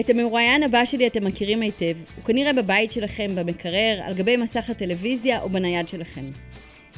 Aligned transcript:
את 0.00 0.10
המרואיין 0.10 0.62
הבא 0.62 0.84
שלי 0.84 1.06
אתם 1.06 1.24
מכירים 1.24 1.60
היטב, 1.60 1.96
הוא 2.16 2.24
כנראה 2.24 2.52
בבית 2.52 2.92
שלכם, 2.92 3.34
במקרר, 3.34 4.00
על 4.02 4.14
גבי 4.14 4.36
מסך 4.36 4.70
הטלוויזיה 4.70 5.42
או 5.42 5.48
בנייד 5.48 5.88
שלכם. 5.88 6.24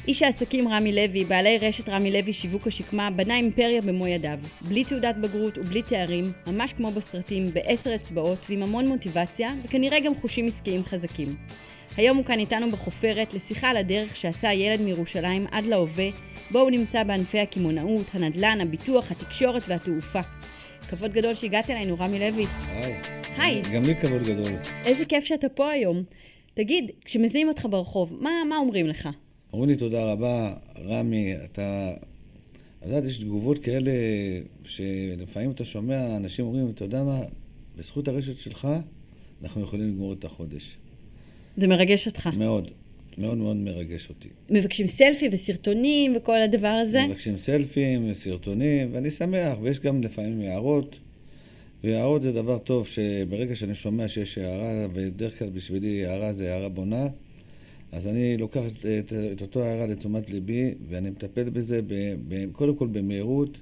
איש 0.07 0.23
העסקים 0.23 0.67
רמי 0.67 0.91
לוי, 0.91 1.25
בעלי 1.25 1.57
רשת 1.57 1.89
רמי 1.89 2.11
לוי 2.11 2.33
שיווק 2.33 2.67
השקמה, 2.67 3.09
בנה 3.09 3.35
אימפריה 3.35 3.81
במו 3.81 4.07
ידיו. 4.07 4.39
בלי 4.61 4.83
תעודת 4.83 5.15
בגרות 5.15 5.57
ובלי 5.57 5.81
תארים, 5.81 6.31
ממש 6.47 6.73
כמו 6.73 6.91
בסרטים, 6.91 7.53
בעשר 7.53 7.95
אצבעות 7.95 8.45
ועם 8.49 8.63
המון 8.63 8.87
מוטיבציה, 8.87 9.53
וכנראה 9.63 9.99
גם 9.99 10.15
חושים 10.15 10.47
עסקיים 10.47 10.83
חזקים. 10.83 11.35
היום 11.97 12.17
הוא 12.17 12.25
כאן 12.25 12.39
איתנו 12.39 12.71
בחופרת 12.71 13.33
לשיחה 13.33 13.69
על 13.69 13.77
הדרך 13.77 14.17
שעשה 14.17 14.53
ילד 14.53 14.81
מירושלים 14.81 15.47
עד 15.51 15.65
להווה, 15.65 16.07
בו 16.51 16.59
הוא 16.59 16.71
נמצא 16.71 17.03
בענפי 17.03 17.39
הקמעונאות, 17.39 18.05
הנדל"ן, 18.13 18.61
הביטוח, 18.61 19.11
התקשורת 19.11 19.63
והתעופה. 19.67 20.21
כבוד 20.87 21.13
גדול 21.13 21.33
שהגעת 21.33 21.69
אלינו, 21.69 21.99
רמי 21.99 22.19
לוי. 22.19 22.45
היי. 22.67 22.95
היי. 23.37 23.61
גם 23.73 23.83
לי 23.83 23.95
כבוד 23.95 24.23
גדול. 24.23 24.53
איזה 24.85 25.05
כיף 25.05 25.23
שאתה 25.23 25.49
פה 25.49 25.71
היום. 25.71 26.03
תגיד, 26.53 26.91
כשמזהים 27.05 27.47
אותך 27.47 27.67
ברחוב, 27.69 28.17
מה, 28.21 28.29
מה 28.49 28.57
אומרים 28.57 28.87
לך? 28.87 29.09
אומרים 29.53 29.69
לי 29.69 29.75
תודה 29.75 30.11
רבה, 30.11 30.53
רמי, 30.85 31.33
אתה... 31.43 31.93
את 32.79 32.85
יודעת, 32.85 33.03
יש 33.03 33.19
תגובות 33.19 33.59
כאלה 33.59 33.91
שלפעמים 34.65 35.51
אתה 35.51 35.65
שומע, 35.65 36.17
אנשים 36.17 36.45
אומרים, 36.45 36.69
אתה 36.69 36.83
יודע 36.83 37.03
מה, 37.03 37.21
בזכות 37.77 38.07
הרשת 38.07 38.37
שלך, 38.37 38.67
אנחנו 39.43 39.61
יכולים 39.61 39.89
לגמור 39.89 40.13
את 40.13 40.25
החודש. 40.25 40.77
זה 41.57 41.67
מרגש 41.67 42.07
אותך. 42.07 42.29
מאוד, 42.37 42.71
מאוד 43.17 43.37
מאוד 43.37 43.55
מרגש 43.55 44.09
אותי. 44.09 44.29
מבקשים 44.49 44.87
סלפי 44.87 45.29
וסרטונים 45.31 46.13
וכל 46.17 46.41
הדבר 46.41 46.67
הזה? 46.67 47.07
מבקשים 47.07 47.37
סלפים, 47.37 48.13
סרטונים, 48.13 48.89
ואני 48.91 49.11
שמח, 49.11 49.57
ויש 49.61 49.79
גם 49.79 50.03
לפעמים 50.03 50.41
הערות. 50.41 50.99
והערות 51.83 52.23
זה 52.23 52.31
דבר 52.31 52.57
טוב, 52.57 52.87
שברגע 52.87 53.55
שאני 53.55 53.75
שומע 53.75 54.07
שיש 54.07 54.37
הערה, 54.37 54.87
ובדרך 54.87 55.39
כלל 55.39 55.49
בשבילי 55.49 56.05
הערה 56.05 56.33
זה 56.33 56.53
הערה 56.53 56.69
בונה, 56.69 57.07
אז 57.91 58.07
אני 58.07 58.37
לוקח 58.37 58.61
את, 58.67 58.85
את, 58.85 59.13
את 59.33 59.41
אותו 59.41 59.63
הערה 59.63 59.87
לתשומת 59.87 60.29
ליבי, 60.29 60.73
ואני 60.89 61.09
מטפל 61.09 61.49
בזה 61.49 61.81
ב, 61.87 62.15
ב, 62.27 62.51
קודם 62.51 62.75
כל 62.75 62.87
במהירות, 62.87 63.57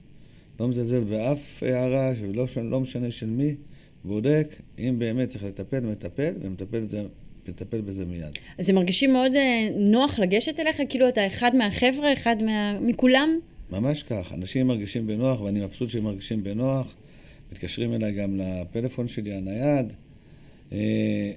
לא 0.59 0.67
מזלזל 0.67 1.03
באף 1.03 1.64
הערה, 1.64 2.14
ולא 2.22 2.45
לא 2.64 2.80
משנה 2.80 3.12
של 3.12 3.25
מי, 3.25 3.56
בודק, 4.03 4.56
אם 4.80 4.95
באמת 4.97 5.30
צריך 5.30 5.44
לטפל, 5.44 5.80
מטפל, 5.80 6.34
ומטפל 6.42 6.78
את 6.78 6.90
זה, 6.90 7.03
מטפל 7.50 7.82
בזה 7.82 8.06
מיד. 8.06 8.38
אז 8.58 8.70
הם 8.70 8.76
מרגישים 8.76 9.14
מאוד 9.14 9.36
אה, 9.36 9.70
נוח 9.76 10.20
לגשת 10.20 10.60
אליך? 10.60 10.82
כאילו 10.90 11.10
אתה 11.10 11.28
אחד 11.28 11.56
מהחבר'ה, 11.56 12.14
אחד 12.14 12.44
מה... 12.44 12.80
מכולם? 12.80 13.40
ממש 13.72 14.04
כך. 14.04 14.34
אנשים 14.34 14.68
מרגישים 14.68 15.08
בנוח, 15.08 15.42
ואני 15.42 15.60
מבסוט 15.60 15.90
שהם 15.90 16.04
מרגישים 16.04 16.44
בנוח. 16.44 16.96
מתקשרים 17.52 17.94
אליי 17.94 18.12
גם 18.12 18.40
לפלאפון 18.40 19.08
שלי 19.08 19.34
הנייד. 19.34 19.94
אה, 20.74 21.32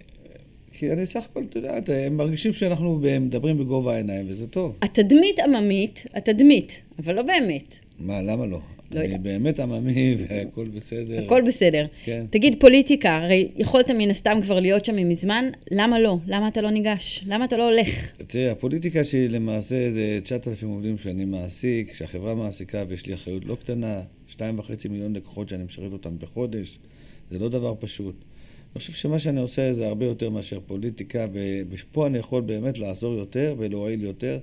כי 0.72 0.92
אני 0.92 1.06
סך 1.06 1.24
הכל, 1.30 1.44
אתה 1.50 1.58
יודע, 1.58 1.80
הם 2.06 2.16
מרגישים 2.16 2.52
שאנחנו 2.52 3.00
מדברים 3.20 3.58
בגובה 3.58 3.94
העיניים, 3.94 4.26
וזה 4.28 4.48
טוב. 4.48 4.78
התדמית 4.82 5.38
עממית, 5.38 6.06
התדמית, 6.14 6.82
אבל 6.98 7.14
לא 7.14 7.22
באמת. 7.22 7.74
מה, 7.98 8.22
למה 8.22 8.46
לא? 8.46 8.60
לא 8.92 9.00
אני 9.00 9.06
יודע. 9.08 9.18
באמת 9.18 9.60
עממי 9.60 10.16
והכל 10.18 10.68
בסדר. 10.68 11.24
הכל 11.24 11.42
בסדר. 11.46 11.86
כן. 12.04 12.26
תגיד, 12.30 12.60
פוליטיקה, 12.60 13.16
הרי 13.16 13.48
יכולת 13.56 13.90
מן 13.90 14.10
הסתם 14.10 14.38
כבר 14.42 14.60
להיות 14.60 14.84
שם 14.84 14.96
ממזמן, 14.96 15.44
למה 15.70 16.00
לא? 16.00 16.18
למה 16.26 16.48
אתה 16.48 16.60
לא 16.60 16.70
ניגש? 16.70 17.24
למה 17.26 17.44
אתה 17.44 17.56
לא 17.56 17.70
הולך? 17.70 18.12
תראה, 18.26 18.52
הפוליטיקה 18.52 19.04
שלי 19.04 19.28
למעשה 19.28 19.90
זה 19.90 20.20
9,000 20.22 20.68
עובדים 20.68 20.98
שאני 20.98 21.24
מעסיק, 21.24 21.94
שהחברה 21.94 22.34
מעסיקה 22.34 22.84
ויש 22.88 23.06
לי 23.06 23.14
אחריות 23.14 23.44
לא 23.44 23.54
קטנה, 23.54 24.00
2.5 24.30 24.40
מיליון 24.90 25.12
לקוחות 25.12 25.48
שאני 25.48 25.64
משרת 25.64 25.92
אותם 25.92 26.18
בחודש, 26.18 26.78
זה 27.30 27.38
לא 27.38 27.48
דבר 27.48 27.74
פשוט. 27.78 28.14
אני 28.74 28.80
חושב 28.80 28.92
שמה 28.92 29.18
שאני 29.18 29.40
עושה 29.40 29.72
זה 29.72 29.86
הרבה 29.86 30.04
יותר 30.04 30.30
מאשר 30.30 30.60
פוליטיקה, 30.66 31.26
ופה 31.70 32.06
אני 32.06 32.18
יכול 32.18 32.42
באמת 32.42 32.78
לעזור 32.78 33.14
יותר 33.14 33.54
ולהועיל 33.58 34.04
יותר. 34.04 34.38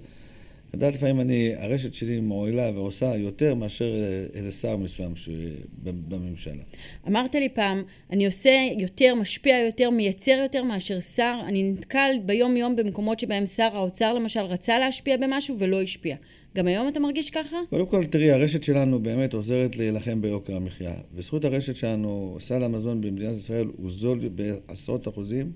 אתה 0.70 0.78
יודע, 0.78 0.90
לפעמים 0.90 1.22
אני, 1.22 1.54
הרשת 1.58 1.94
שלי 1.94 2.20
מועילה 2.20 2.72
ועושה 2.76 3.16
יותר 3.16 3.56
מאשר 3.56 3.94
אה, 3.94 4.26
איזה 4.34 4.52
שר 4.52 4.78
מסוים 4.78 5.14
בממשלה. 5.84 6.64
אמרת 7.08 7.36
לי 7.36 7.50
פעם, 7.50 7.84
אני 8.12 8.26
עושה 8.26 8.68
יותר, 8.78 9.16
משפיע 9.16 9.66
יותר, 9.66 9.90
מייצר 9.90 10.40
יותר 10.44 10.64
מאשר 10.64 11.00
שר. 11.00 11.40
אני 11.48 11.64
נתקל 11.64 12.12
ביום-יום 12.26 12.76
במקומות 12.76 13.20
שבהם 13.20 13.46
שר 13.46 13.70
האוצר 13.74 14.14
למשל 14.14 14.40
רצה 14.40 14.80
להשפיע 14.80 15.18
במשהו 15.18 15.56
ולא 15.60 15.82
השפיע. 15.82 16.16
גם 16.56 16.68
היום 16.68 16.88
אתה 16.88 17.00
מרגיש 17.00 17.30
ככה? 17.30 17.58
קודם 17.70 17.86
כל, 17.86 18.06
תראי, 18.06 18.32
הרשת 18.32 18.64
שלנו 18.64 19.00
באמת 19.00 19.34
עוזרת 19.34 19.76
להילחם 19.76 20.22
ביוקר 20.22 20.56
המחיה. 20.56 20.94
בזכות 21.16 21.46
הרשת 21.46 21.76
שלנו, 21.76 22.38
סל 22.40 22.64
המזון 22.64 23.02
במדינת 23.02 23.36
ישראל 23.36 23.68
הוא 23.78 23.92
זול 23.92 24.20
בעשרות 24.30 25.08
אחוזים, 25.08 25.52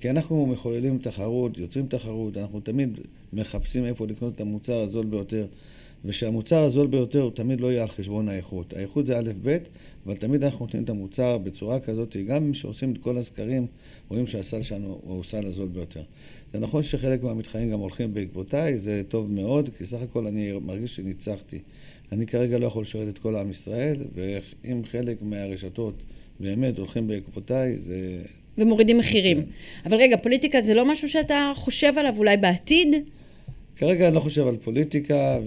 כי 0.00 0.10
אנחנו 0.10 0.46
מחוללים 0.46 0.98
תחרות, 0.98 1.58
יוצרים 1.58 1.86
תחרות, 1.86 2.36
אנחנו 2.36 2.60
תמיד 2.60 2.98
מחפשים 3.32 3.84
איפה 3.84 4.06
לקנות 4.06 4.34
את 4.34 4.40
המוצר 4.40 4.78
הזול 4.80 5.06
ביותר, 5.06 5.46
ושהמוצר 6.04 6.58
הזול 6.58 6.86
ביותר 6.86 7.20
הוא 7.20 7.30
תמיד 7.30 7.60
לא 7.60 7.72
יהיה 7.72 7.82
על 7.82 7.88
חשבון 7.88 8.28
האיכות. 8.28 8.72
האיכות 8.72 9.06
זה 9.06 9.18
א' 9.18 9.30
ב', 9.42 9.58
אבל 10.06 10.16
תמיד 10.16 10.44
אנחנו 10.44 10.64
נותנים 10.64 10.84
את 10.84 10.90
המוצר 10.90 11.38
בצורה 11.38 11.80
כזאת, 11.80 12.16
גם 12.26 12.52
כשעושים 12.52 12.92
את 12.92 12.98
כל 12.98 13.18
הסקרים, 13.18 13.66
רואים 14.08 14.26
שהסל 14.26 14.62
שלנו 14.62 15.00
הוא 15.04 15.20
הסל 15.20 15.46
הזול 15.46 15.68
ביותר. 15.68 16.02
זה 16.52 16.58
נכון 16.58 16.82
שחלק 16.82 17.22
מהמתחרים 17.22 17.70
גם 17.70 17.78
הולכים 17.78 18.14
בעקבותיי, 18.14 18.78
זה 18.78 19.02
טוב 19.08 19.30
מאוד, 19.30 19.70
כי 19.78 19.84
סך 19.84 20.02
הכל 20.02 20.26
אני 20.26 20.52
מרגיש 20.52 20.96
שניצחתי. 20.96 21.58
אני 22.12 22.26
כרגע 22.26 22.58
לא 22.58 22.66
יכול 22.66 22.82
לשרת 22.82 23.08
את 23.08 23.18
כל 23.18 23.36
עם 23.36 23.50
ישראל, 23.50 23.96
ואם 24.14 24.82
חלק 24.84 25.22
מהרשתות 25.22 26.02
באמת 26.40 26.78
הולכים 26.78 27.08
בעקבותיי, 27.08 27.78
זה... 27.78 28.22
ומורידים 28.58 28.98
מחירים. 28.98 29.42
אבל 29.86 29.96
רגע, 29.96 30.16
פוליטיקה 30.16 30.60
זה 30.60 30.74
לא 30.74 30.84
משהו 30.84 31.08
שאתה 31.08 31.52
חושב 31.56 31.92
עליו 31.98 32.14
אולי 32.18 32.36
בעתיד? 32.36 32.88
כרגע 33.76 34.06
אני 34.06 34.14
לא 34.14 34.20
חושב 34.20 34.46
על 34.48 34.56
פוליטיקה, 34.56 35.38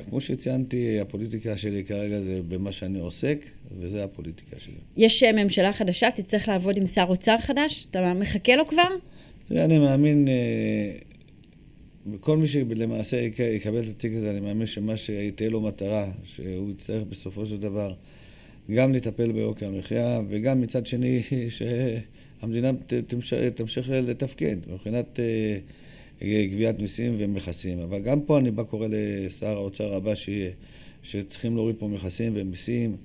וכמו 0.00 0.20
שציינתי, 0.20 1.00
הפוליטיקה 1.00 1.56
שלי 1.56 1.84
כרגע 1.84 2.20
זה 2.20 2.40
במה 2.48 2.72
שאני 2.72 2.98
עוסק, 3.00 3.38
וזה 3.80 4.04
הפוליטיקה 4.04 4.56
שלי. 4.58 4.74
יש 4.96 5.22
אה, 5.22 5.32
ממשלה 5.44 5.72
חדשה, 5.72 6.08
תצטרך 6.10 6.48
לעבוד 6.48 6.76
עם 6.76 6.86
שר 6.86 7.04
אוצר 7.08 7.38
חדש? 7.38 7.86
אתה 7.90 8.14
מחכה 8.14 8.56
לו 8.56 8.68
כבר? 8.68 8.82
תראה, 9.48 9.64
אני 9.64 9.78
מאמין, 9.78 10.28
אה, 10.28 10.92
כל 12.20 12.36
מי 12.36 12.46
שלמעשה 12.46 13.16
יק- 13.20 13.38
יקבל 13.40 13.80
את 13.80 13.88
התיק 13.90 14.12
הזה, 14.16 14.30
אני 14.30 14.40
מאמין 14.40 14.66
שמה 14.66 14.96
שתהיה 14.96 15.50
לו 15.50 15.60
מטרה, 15.60 16.10
שהוא 16.24 16.70
יצטרך 16.70 17.02
בסופו 17.02 17.46
של 17.46 17.56
דבר 17.56 17.92
גם 18.74 18.92
לטפל 18.92 19.32
ביוקר 19.32 19.66
המחיה, 19.66 20.20
וגם 20.28 20.60
מצד 20.60 20.86
שני 20.86 21.20
שהמדינה 21.56 22.13
תמש- 23.06 23.34
תמשיך 23.54 23.88
לתפקד 23.90 24.56
מבחינת 24.72 25.20
אה, 26.22 26.46
גביית 26.46 26.78
מיסים 26.78 27.14
ומכסים. 27.18 27.78
אבל 27.78 28.02
גם 28.02 28.20
פה 28.20 28.38
אני 28.38 28.50
בא 28.50 28.62
קורא 28.62 28.86
לשר 28.90 29.56
האוצר 29.56 29.94
הבא 29.94 30.14
שיהיה, 30.14 30.50
שצריכים 31.02 31.56
להוריד 31.56 31.76
פה 31.78 31.88
מכסים 31.88 32.32
ומיסים. 32.36 32.96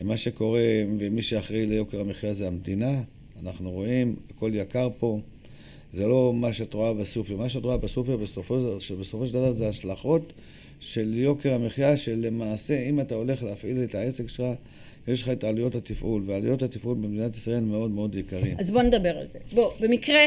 מה 0.00 0.16
שקורה, 0.16 0.60
ומי 0.98 1.22
שאחראי 1.22 1.66
ליוקר 1.66 2.00
המחיה 2.00 2.34
זה 2.34 2.46
המדינה, 2.46 3.02
אנחנו 3.42 3.70
רואים, 3.70 4.16
הכל 4.30 4.50
יקר 4.54 4.88
פה. 4.98 5.20
זה 5.92 6.06
לא 6.06 6.32
מה 6.34 6.52
שאת 6.52 6.74
רואה 6.74 6.94
בסופר. 6.94 7.36
מה 7.36 7.48
שאת 7.48 7.64
רואה 7.64 7.76
בסופר 7.76 8.16
בסופו, 8.16 8.80
שבסופו 8.80 9.26
של 9.26 9.34
דבר 9.34 9.52
זה 9.52 9.68
השלכות 9.68 10.32
של 10.80 11.18
יוקר 11.18 11.54
המחיה, 11.54 11.96
שלמעשה, 11.96 12.82
אם 12.88 13.00
אתה 13.00 13.14
הולך 13.14 13.42
להפעיל 13.42 13.84
את 13.84 13.94
העסק 13.94 14.28
שלך, 14.28 14.44
יש 15.08 15.22
לך 15.22 15.28
את 15.28 15.44
עלויות 15.44 15.74
התפעול, 15.74 16.22
ועלויות 16.26 16.62
התפעול 16.62 16.96
במדינת 16.96 17.36
ישראל 17.36 17.60
מאוד 17.60 17.90
מאוד 17.90 18.14
יקרים. 18.14 18.56
אז 18.58 18.70
בוא 18.70 18.82
נדבר 18.82 19.18
על 19.18 19.26
זה. 19.26 19.38
בוא, 19.52 19.70
במקרה 19.80 20.20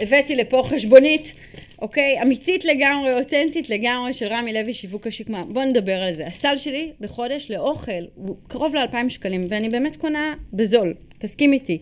הבאתי 0.00 0.36
לפה 0.36 0.62
חשבונית, 0.64 1.34
אוקיי? 1.82 2.22
אמיתית 2.22 2.64
לגמרי, 2.64 3.14
אותנטית 3.14 3.70
לגמרי 3.70 4.14
של 4.14 4.26
רמי 4.26 4.52
לוי 4.52 4.74
שיווק 4.74 5.06
השקמה. 5.06 5.44
בוא 5.44 5.64
נדבר 5.64 5.92
על 5.92 6.14
זה. 6.14 6.26
הסל 6.26 6.56
שלי 6.56 6.92
בחודש 7.00 7.50
לאוכל 7.50 8.02
הוא 8.14 8.36
קרוב 8.48 8.74
ל-2,000 8.74 9.08
שקלים, 9.08 9.44
ואני 9.48 9.68
באמת 9.68 9.96
קונה 9.96 10.34
בזול. 10.52 10.94
תסכים 11.18 11.52
איתי. 11.52 11.78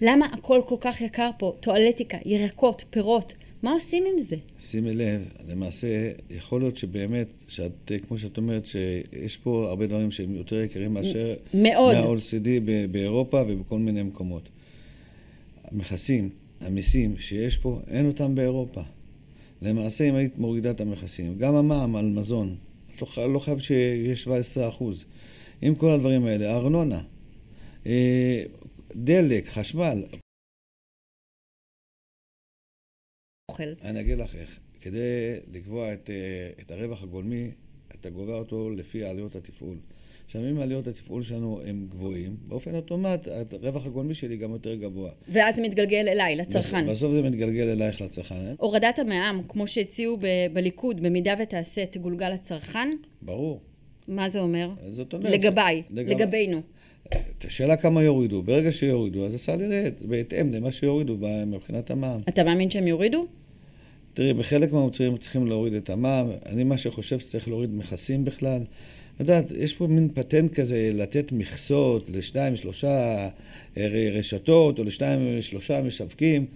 למה 0.00 0.26
הכל 0.32 0.60
כל 0.66 0.76
כך 0.80 1.00
יקר 1.00 1.30
פה? 1.38 1.54
טואלטיקה, 1.60 2.16
ירקות, 2.24 2.84
פירות. 2.90 3.34
מה 3.62 3.72
עושים 3.72 4.04
עם 4.12 4.20
זה? 4.20 4.36
שימי 4.58 4.94
לב, 4.94 5.28
למעשה, 5.48 6.12
יכול 6.30 6.60
להיות 6.60 6.76
שבאמת, 6.76 7.26
שאת, 7.48 7.92
כמו 8.08 8.18
שאת 8.18 8.36
אומרת, 8.36 8.66
שיש 8.66 9.36
פה 9.36 9.66
הרבה 9.68 9.86
דברים 9.86 10.10
שהם 10.10 10.34
יותר 10.34 10.60
יקרים 10.60 10.94
מאשר... 10.94 11.34
מאוד. 11.54 11.94
מה-OECD 11.94 12.48
באירופה 12.90 13.42
ובכל 13.48 13.78
מיני 13.78 14.02
מקומות. 14.02 14.42
המכסים, 15.64 16.28
המיסים 16.60 17.18
שיש 17.18 17.56
פה, 17.56 17.80
אין 17.88 18.06
אותם 18.06 18.34
באירופה. 18.34 18.80
למעשה, 19.62 20.08
אם 20.08 20.14
היית 20.14 20.38
מורידה 20.38 20.70
את 20.70 20.80
המכסים, 20.80 21.38
גם 21.38 21.54
המע"מ 21.54 21.96
על 21.96 22.06
מזון, 22.06 22.56
את 22.96 23.02
לא, 23.16 23.32
לא 23.32 23.38
חייב 23.38 23.58
שיהיה 23.58 24.16
17 24.16 24.68
אחוז. 24.68 25.04
עם 25.62 25.74
כל 25.74 25.90
הדברים 25.90 26.24
האלה, 26.24 26.52
הארנונה, 26.52 27.00
אה, 27.86 28.42
דלק, 28.96 29.48
חשמל. 29.48 30.02
אוכל. 33.60 33.86
אני 33.86 34.00
אגיד 34.00 34.18
לך 34.18 34.34
איך. 34.34 34.58
כדי 34.80 34.98
לקבוע 35.52 35.92
את, 35.92 36.10
אה, 36.10 36.62
את 36.64 36.72
הרווח 36.72 37.02
הגולמי, 37.02 37.50
אתה 37.94 38.10
גובה 38.10 38.34
אותו 38.34 38.70
לפי 38.70 39.04
עלויות 39.04 39.36
התפעול. 39.36 39.76
עכשיו, 40.26 40.42
אם 40.50 40.58
עלויות 40.58 40.86
התפעול 40.86 41.22
שלנו 41.22 41.60
הם 41.66 41.86
גבוהים, 41.90 42.36
באופן 42.48 42.74
אוטומט 42.74 43.28
הרווח 43.52 43.86
הגולמי 43.86 44.14
שלי 44.14 44.36
גם 44.36 44.52
יותר 44.52 44.74
גבוה. 44.74 45.10
ואז 45.28 45.56
זה 45.56 45.62
מתגלגל 45.62 46.08
אליי, 46.08 46.36
לצרכן. 46.36 46.84
בסוף, 46.84 46.90
בסוף 46.90 47.12
זה 47.12 47.22
מתגלגל 47.22 47.68
אלייך 47.68 48.00
לצרכן. 48.00 48.54
הורדת 48.58 48.98
המע"מ, 48.98 49.42
כמו 49.48 49.66
שהציעו 49.66 50.16
ב- 50.16 50.46
בליכוד, 50.52 51.00
במידה 51.00 51.34
ותעשה, 51.42 51.86
תגולגל 51.86 52.28
לצרכן? 52.28 52.88
ברור. 53.22 53.60
מה 54.08 54.28
זה 54.28 54.40
אומר? 54.40 54.70
זאת 54.90 55.14
אומרת... 55.14 55.32
לגביי, 55.32 55.82
לגב... 55.90 56.10
לגבינו. 56.10 56.60
השאלה 57.44 57.76
כמה 57.76 58.02
יורידו. 58.02 58.42
ברגע 58.42 58.72
שיורידו, 58.72 59.26
אז 59.26 59.34
הסל 59.34 59.60
ירד, 59.60 59.92
בהתאם 60.00 60.52
למה 60.52 60.72
שיורידו 60.72 61.16
מבחינת 61.46 61.90
המע"מ. 61.90 62.20
אתה 62.28 62.44
מאמין 62.44 62.70
שהם 62.70 62.86
יורידו? 62.86 63.26
תראי, 64.14 64.34
בחלק 64.34 64.72
מהמוצרים 64.72 65.16
צריכים 65.16 65.46
להוריד 65.46 65.74
את 65.74 65.90
המע"מ. 65.90 66.30
אני 66.46 66.64
מה 66.64 66.78
שחושב 66.78 67.18
שצריך 67.18 67.48
להוריד 67.48 67.74
מכסים 67.74 68.24
בכלל. 68.24 68.60
את 69.14 69.20
יודעת, 69.20 69.50
יש 69.56 69.74
פה 69.74 69.86
מין 69.86 70.08
פטנט 70.14 70.54
כזה 70.54 70.90
לתת 70.94 71.32
מכסות 71.32 72.10
לשתיים, 72.10 72.56
שלושה 72.56 73.28
אה, 73.76 74.10
רשתות 74.12 74.78
או 74.78 74.84
לשתיים, 74.84 75.42
שלושה 75.42 75.82
משווקים. 75.82 76.46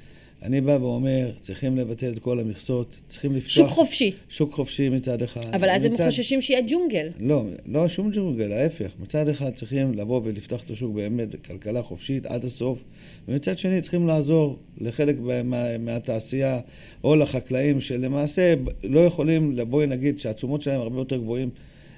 אני 0.45 0.61
בא 0.61 0.79
ואומר, 0.81 1.31
צריכים 1.41 1.77
לבטל 1.77 2.13
את 2.13 2.19
כל 2.19 2.41
המכסות, 2.41 3.01
צריכים 3.07 3.33
לפתוח... 3.37 3.53
שוק 3.53 3.69
חופשי. 3.69 4.13
שוק 4.29 4.55
חופשי 4.55 4.89
מצד 4.89 5.23
אחד. 5.23 5.55
אבל 5.55 5.71
אז 5.71 5.85
מצד... 5.85 6.01
הם 6.05 6.11
חוששים 6.11 6.43
שיהיה 6.43 6.61
ג'ונגל. 6.69 7.09
לא, 7.21 7.45
לא 7.67 7.89
שום 7.89 8.11
ג'ונגל, 8.15 8.53
ההפך. 8.53 8.91
מצד 9.01 9.29
אחד 9.29 9.55
צריכים 9.55 9.95
לבוא 9.95 10.21
ולפתוח 10.25 10.63
את 10.65 10.71
השוק 10.71 10.95
באמת, 10.95 11.29
כלכלה 11.47 11.83
חופשית 11.83 12.27
עד 12.27 12.45
הסוף, 12.45 12.85
ומצד 13.29 13.59
שני 13.59 13.81
צריכים 13.81 14.07
לעזור 14.07 14.59
לחלק 14.81 15.17
מה, 15.45 15.79
מהתעשייה 15.79 16.61
או 17.05 17.17
לחקלאים 17.17 17.81
שלמעשה 17.81 18.55
לא 18.83 19.01
יכולים, 19.01 19.57
בואי 19.69 19.87
נגיד 19.87 20.19
שהתשומות 20.19 20.63
שלהם 20.63 20.81
הרבה 20.81 20.99
יותר 20.99 21.17
גבוהים. 21.17 21.51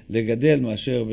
לגדל 0.09 0.59
מאשר 0.59 1.03
ב... 1.03 1.11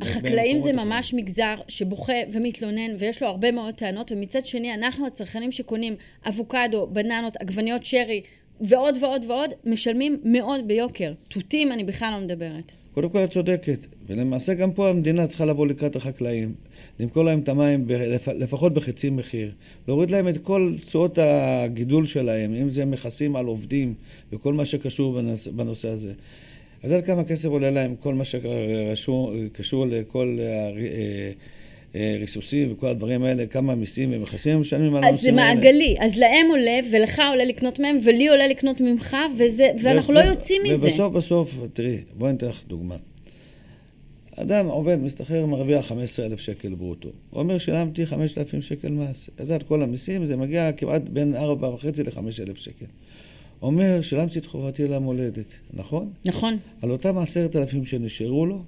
החקלאים 0.00 0.58
זה 0.58 0.72
ממש 0.72 1.08
אחרים. 1.08 1.24
מגזר 1.24 1.54
שבוכה 1.68 2.12
ומתלונן 2.32 2.96
ויש 2.98 3.22
לו 3.22 3.28
הרבה 3.28 3.50
מאוד 3.50 3.74
טענות 3.74 4.12
ומצד 4.12 4.46
שני 4.46 4.74
אנחנו 4.74 5.06
הצרכנים 5.06 5.52
שקונים 5.52 5.96
אבוקדו, 6.28 6.86
בננות, 6.86 7.36
עגבניות 7.40 7.84
שרי 7.84 8.22
ועוד 8.60 8.94
ועוד 9.00 9.24
ועוד 9.28 9.50
משלמים 9.64 10.20
מאוד 10.24 10.68
ביוקר. 10.68 11.12
תותים 11.28 11.72
אני 11.72 11.84
בכלל 11.84 12.12
לא 12.12 12.26
מדברת. 12.26 12.72
קודם 12.94 13.08
כל 13.08 13.24
את 13.24 13.30
צודקת 13.30 13.86
ולמעשה 14.06 14.54
גם 14.54 14.72
פה 14.72 14.88
המדינה 14.88 15.26
צריכה 15.26 15.44
לבוא 15.44 15.66
לקראת 15.66 15.96
החקלאים 15.96 16.54
למכור 17.00 17.24
להם 17.24 17.40
את 17.40 17.48
המים 17.48 17.86
לפחות 18.38 18.74
בחצי 18.74 19.10
מחיר, 19.10 19.52
להוריד 19.88 20.10
להם 20.10 20.28
את 20.28 20.38
כל 20.38 20.72
תשואות 20.84 21.18
הגידול 21.22 22.06
שלהם, 22.06 22.54
אם 22.54 22.68
זה 22.68 22.84
מכסים 22.84 23.36
על 23.36 23.46
עובדים 23.46 23.94
וכל 24.32 24.54
מה 24.54 24.64
שקשור 24.64 25.20
בנושא 25.52 25.88
הזה. 25.88 26.12
את 26.84 26.88
יודעת 26.90 27.06
כמה 27.06 27.24
כסף 27.24 27.48
עולה 27.48 27.70
להם 27.70 27.94
כל 27.96 28.14
מה 28.14 28.24
שקשור 28.24 29.86
לכל 29.86 30.38
הריסוסים 31.94 32.72
וכל 32.72 32.86
הדברים 32.86 33.24
האלה, 33.24 33.46
כמה 33.46 33.74
מיסים 33.74 34.12
ומכסים 34.12 34.54
הם 34.54 34.60
משלמים 34.60 34.94
על 34.94 35.04
הנושאים 35.04 35.38
האלה. 35.38 35.52
אז 35.52 35.56
זה 35.56 35.62
מעגלי, 35.64 35.96
אז 36.00 36.18
להם 36.18 36.46
עולה, 36.50 36.78
ולך 36.92 37.22
עולה 37.30 37.44
לקנות 37.44 37.78
מהם, 37.78 37.98
ולי 38.04 38.28
עולה 38.28 38.48
לקנות 38.48 38.80
ממך, 38.80 39.16
וזה, 39.38 39.66
ואנחנו 39.82 40.12
לא 40.12 40.20
יוצאים 40.20 40.62
מזה. 40.64 40.74
ובסוף 40.74 41.12
בסוף, 41.12 41.58
תראי, 41.72 41.98
בואי 42.18 42.32
ניתן 42.32 42.46
לך 42.46 42.62
דוגמה. 42.66 42.96
אדם 44.36 44.66
עובד, 44.66 44.98
מסתחרר, 45.02 45.46
מרוויח 45.46 45.86
15,000 45.86 46.38
שקל 46.38 46.74
ברוטו. 46.74 47.08
הוא 47.30 47.40
אומר, 47.40 47.58
שילמתי 47.58 48.06
5,000 48.06 48.62
שקל 48.62 48.88
מס. 48.88 49.30
את 49.34 49.40
יודעת, 49.40 49.62
כל 49.62 49.82
המיסים, 49.82 50.24
זה 50.24 50.36
מגיע 50.36 50.72
כמעט 50.72 51.02
בין 51.02 51.34
4.5 51.34 51.40
ל-5,000 52.04 52.54
שקל. 52.54 52.86
אומר, 53.64 54.02
שילמתי 54.02 54.38
את 54.38 54.46
חובתי 54.46 54.88
למולדת, 54.88 55.46
נכון? 55.74 56.12
נכון. 56.24 56.58
על 56.82 56.90
אותם 56.90 57.18
עשרת 57.18 57.56
אלפים 57.56 57.84
שנשארו 57.84 58.46
לו, 58.46 58.62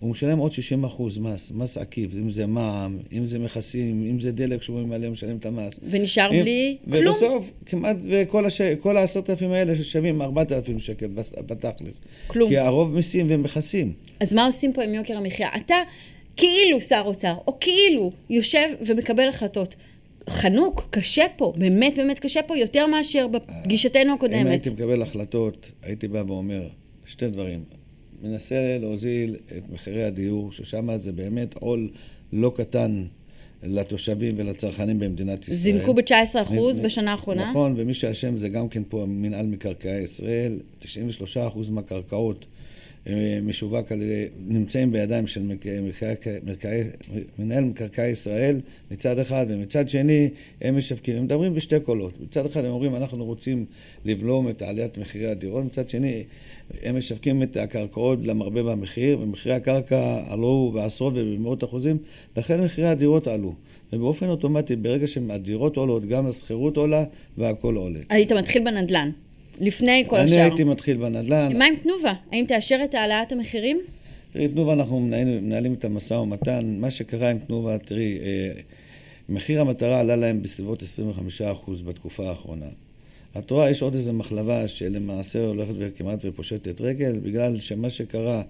הוא 0.00 0.10
משלם 0.10 0.38
עוד 0.38 0.52
60 0.52 0.84
אחוז 0.84 1.18
מס, 1.18 1.52
מס 1.54 1.78
עקיף, 1.78 2.14
אם 2.14 2.30
זה 2.30 2.46
מע"מ, 2.46 2.98
אם 3.12 3.24
זה 3.24 3.38
מכסים, 3.38 4.06
אם 4.10 4.20
זה 4.20 4.32
דלק 4.32 4.62
שהוא 4.62 4.80
ממלא, 4.80 5.10
משלם 5.10 5.36
את 5.36 5.46
המס. 5.46 5.80
ונשאר 5.90 6.30
אם, 6.32 6.42
בלי 6.42 6.76
ובסוף, 6.86 7.18
כלום. 7.20 7.34
ובסוף, 7.34 7.52
כמעט 7.66 7.96
כל, 8.28 8.46
הש... 8.46 8.60
כל 8.60 8.96
העשרת 8.96 9.30
אלפים 9.30 9.52
האלה 9.52 9.76
ששווים 9.76 10.22
4,000 10.22 10.78
שקל 10.78 11.06
בתכלס. 11.46 12.00
כלום. 12.26 12.48
כי 12.48 12.58
הרוב 12.58 12.94
מיסים 12.94 13.26
ומכסים. 13.28 13.92
אז 14.20 14.34
מה 14.34 14.46
עושים 14.46 14.72
פה 14.72 14.82
עם 14.82 14.94
יוקר 14.94 15.16
המחיה? 15.16 15.48
אתה 15.56 15.76
כאילו 16.36 16.80
שר 16.80 17.02
אוצר, 17.04 17.34
או 17.46 17.56
כאילו 17.60 18.12
יושב 18.30 18.68
ומקבל 18.86 19.28
החלטות. 19.28 19.76
חנוק, 20.28 20.88
קשה 20.90 21.24
פה, 21.36 21.52
באמת 21.56 21.94
באמת 21.96 22.18
קשה 22.18 22.42
פה, 22.42 22.58
יותר 22.58 22.86
מאשר 22.86 23.28
בפגישתנו 23.28 24.14
הקודמת. 24.14 24.40
אם 24.40 24.46
הייתי 24.46 24.70
מקבל 24.70 25.02
החלטות, 25.02 25.72
הייתי 25.82 26.08
בא 26.08 26.22
ואומר 26.26 26.68
שתי 27.04 27.28
דברים. 27.28 27.64
מנסה 28.22 28.78
להוזיל 28.80 29.36
את 29.58 29.62
מחירי 29.72 30.04
הדיור, 30.04 30.52
ששם 30.52 30.96
זה 30.96 31.12
באמת 31.12 31.54
עול 31.54 31.90
לא 32.32 32.52
קטן 32.56 33.04
לתושבים 33.62 34.34
ולצרכנים 34.36 34.98
במדינת 34.98 35.42
ישראל. 35.48 35.56
זינקו 35.56 35.94
ב-19% 35.94 36.80
בשנה 36.82 37.12
האחרונה? 37.12 37.50
נכון, 37.50 37.74
ומי 37.76 37.94
שאשם 37.94 38.36
זה 38.36 38.48
גם 38.48 38.68
כן 38.68 38.82
פה 38.88 39.04
מינהל 39.08 39.46
מקרקעי 39.46 40.02
ישראל. 40.02 40.60
93% 40.82 40.86
מהקרקעות 41.70 42.46
משווק 43.42 43.92
על 43.92 44.02
ידי, 44.02 44.26
נמצאים 44.48 44.92
בידיים 44.92 45.26
של 45.26 45.42
מנהל 47.38 47.64
מקרקעי 47.64 48.10
ישראל 48.10 48.60
מצד 48.90 49.18
אחד, 49.18 49.46
ומצד 49.48 49.88
שני 49.88 50.28
הם 50.60 50.76
משווקים, 50.76 51.16
הם 51.16 51.24
מדברים 51.24 51.54
בשתי 51.54 51.80
קולות. 51.80 52.12
מצד 52.20 52.46
אחד 52.46 52.64
הם 52.64 52.70
אומרים 52.70 52.96
אנחנו 52.96 53.24
רוצים 53.24 53.64
לבלום 54.04 54.48
את 54.48 54.62
עליית 54.62 54.98
מחירי 54.98 55.26
הדירות, 55.26 55.64
מצד 55.64 55.88
שני 55.88 56.24
הם 56.82 56.96
משווקים 56.96 57.42
את 57.42 57.56
הקרקעות 57.56 58.18
למרבה 58.22 58.62
במחיר, 58.62 59.20
ומחירי 59.20 59.54
הקרקע 59.54 60.22
עלו 60.28 60.70
בעשרות 60.74 61.12
ובמאות 61.16 61.64
אחוזים, 61.64 61.98
לכן 62.36 62.64
מחירי 62.64 62.88
הדירות 62.88 63.26
עלו. 63.26 63.54
ובאופן 63.92 64.26
אוטומטי, 64.26 64.76
ברגע 64.76 65.06
שהדירות 65.06 65.76
עולות, 65.76 66.06
גם 66.06 66.26
השכירות 66.26 66.76
עולה 66.76 67.04
והכל 67.38 67.76
עולה. 67.76 68.00
היית 68.08 68.32
מתחיל 68.32 68.64
בנדל"ן. 68.64 69.10
לפני 69.60 70.04
כל 70.08 70.16
אני 70.16 70.24
השאר. 70.24 70.36
אני 70.36 70.44
הייתי 70.44 70.64
מתחיל 70.64 70.96
בנדל"ן. 70.96 71.58
מה 71.58 71.64
עם 71.64 71.76
תנובה? 71.76 72.12
האם 72.32 72.44
תאשר 72.48 72.80
את 72.84 72.94
העלאת 72.94 73.32
המחירים? 73.32 73.80
תראי, 74.32 74.48
תנובה, 74.48 74.72
אנחנו 74.72 75.00
מנהלים, 75.00 75.44
מנהלים 75.44 75.74
את 75.74 75.84
המשא 75.84 76.14
ומתן. 76.14 76.76
מה 76.78 76.90
שקרה 76.90 77.30
עם 77.30 77.38
תנובה, 77.38 77.78
תראי, 77.78 78.18
אה, 78.22 78.50
מחיר 79.28 79.60
המטרה 79.60 80.00
עלה 80.00 80.16
להם 80.16 80.42
בסביבות 80.42 80.82
25% 80.82 81.82
בתקופה 81.82 82.28
האחרונה. 82.28 82.66
את 83.38 83.50
רואה, 83.50 83.70
יש 83.70 83.82
עוד 83.82 83.94
איזו 83.94 84.12
מחלבה 84.12 84.68
שלמעשה 84.68 85.46
הולכת 85.46 85.72
וכמעט 85.78 86.18
ופושטת 86.24 86.80
רגל, 86.80 87.18
בגלל 87.22 87.58
שמה 87.58 87.90
שקרה, 87.90 88.42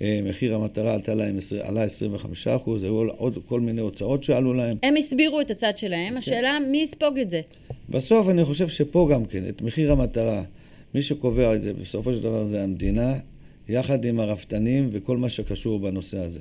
מחיר 0.00 0.54
המטרה 0.54 0.94
עלתה 0.94 1.14
להם, 1.14 1.38
עלה 1.60 1.82
25 1.82 2.48
אחוז, 2.48 2.82
היו 2.82 3.08
עוד 3.16 3.38
כל 3.48 3.60
מיני 3.60 3.80
הוצאות 3.80 4.24
שעלו 4.24 4.54
להם. 4.54 4.76
הם 4.82 4.96
הסבירו 4.96 5.40
את 5.40 5.50
הצד 5.50 5.72
שלהם, 5.76 6.10
כן. 6.10 6.16
השאלה 6.16 6.58
מי 6.70 6.78
יספוג 6.78 7.18
את 7.18 7.30
זה? 7.30 7.40
בסוף 7.88 8.28
אני 8.28 8.44
חושב 8.44 8.68
שפה 8.68 9.08
גם 9.12 9.24
כן, 9.24 9.48
את 9.48 9.62
מחיר 9.62 9.92
המטרה, 9.92 10.42
מי 10.94 11.02
שקובע 11.02 11.54
את 11.54 11.62
זה 11.62 11.74
בסופו 11.74 12.12
של 12.12 12.22
דבר 12.22 12.44
זה 12.44 12.62
המדינה, 12.62 13.14
יחד 13.68 14.04
עם 14.04 14.20
הרפתנים 14.20 14.88
וכל 14.92 15.16
מה 15.16 15.28
שקשור 15.28 15.78
בנושא 15.78 16.18
הזה. 16.18 16.40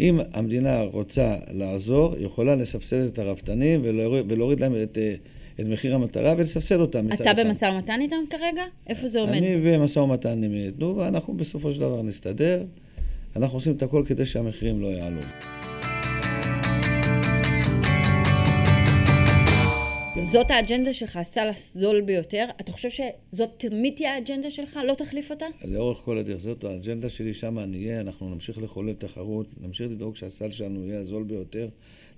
אם 0.00 0.20
המדינה 0.32 0.82
רוצה 0.82 1.36
לעזור, 1.50 2.14
היא 2.14 2.26
יכולה 2.26 2.54
לסבסד 2.54 3.06
את 3.06 3.18
הרפתנים 3.18 3.80
ולהוריד 3.82 4.60
להם 4.60 4.74
את... 4.82 4.98
אה, 4.98 5.14
את 5.60 5.66
מחיר 5.66 5.94
המטרה 5.94 6.34
ולסבסד 6.38 6.80
אותם 6.80 7.06
מצד 7.06 7.26
אחד. 7.26 7.38
אתה 7.38 7.44
במשא 7.44 7.64
ומתן 7.64 8.00
איתם 8.00 8.16
כרגע? 8.30 8.62
איפה 8.86 9.08
זה 9.08 9.20
עומד? 9.20 9.32
אני 9.32 9.56
במשא 9.56 9.98
ומתן 9.98 10.44
עם 10.44 10.70
תנובה, 10.70 11.08
אנחנו 11.08 11.34
בסופו 11.34 11.72
של 11.72 11.80
דבר 11.80 12.02
נסתדר. 12.02 12.64
אנחנו 13.36 13.56
עושים 13.56 13.76
את 13.76 13.82
הכל 13.82 14.04
כדי 14.06 14.26
שהמחירים 14.26 14.80
לא 14.80 14.86
יעלו. 14.86 15.20
זאת 20.32 20.50
האג'נדה 20.50 20.92
שלך, 20.92 21.16
הסל 21.16 21.50
הזול 21.54 22.00
ביותר. 22.00 22.46
אתה 22.60 22.72
חושב 22.72 22.88
שזאת 22.90 23.50
תמיד 23.56 23.94
תהיה 23.96 24.14
האג'נדה 24.14 24.50
שלך? 24.50 24.78
לא 24.86 24.94
תחליף 24.94 25.30
אותה? 25.30 25.46
לאורך 25.64 25.98
כל 26.04 26.18
הדרך, 26.18 26.40
זאת 26.40 26.64
האג'נדה 26.64 27.08
שלי, 27.08 27.34
שם 27.34 27.58
אני 27.58 27.86
אהיה, 27.86 28.00
אנחנו 28.00 28.34
נמשיך 28.34 28.58
לחולל 28.58 28.92
תחרות, 28.92 29.46
נמשיך 29.60 29.90
לדאוג 29.90 30.16
שהסל 30.16 30.50
שלנו 30.50 30.86
יהיה 30.86 31.00
הזול 31.00 31.22
ביותר. 31.22 31.68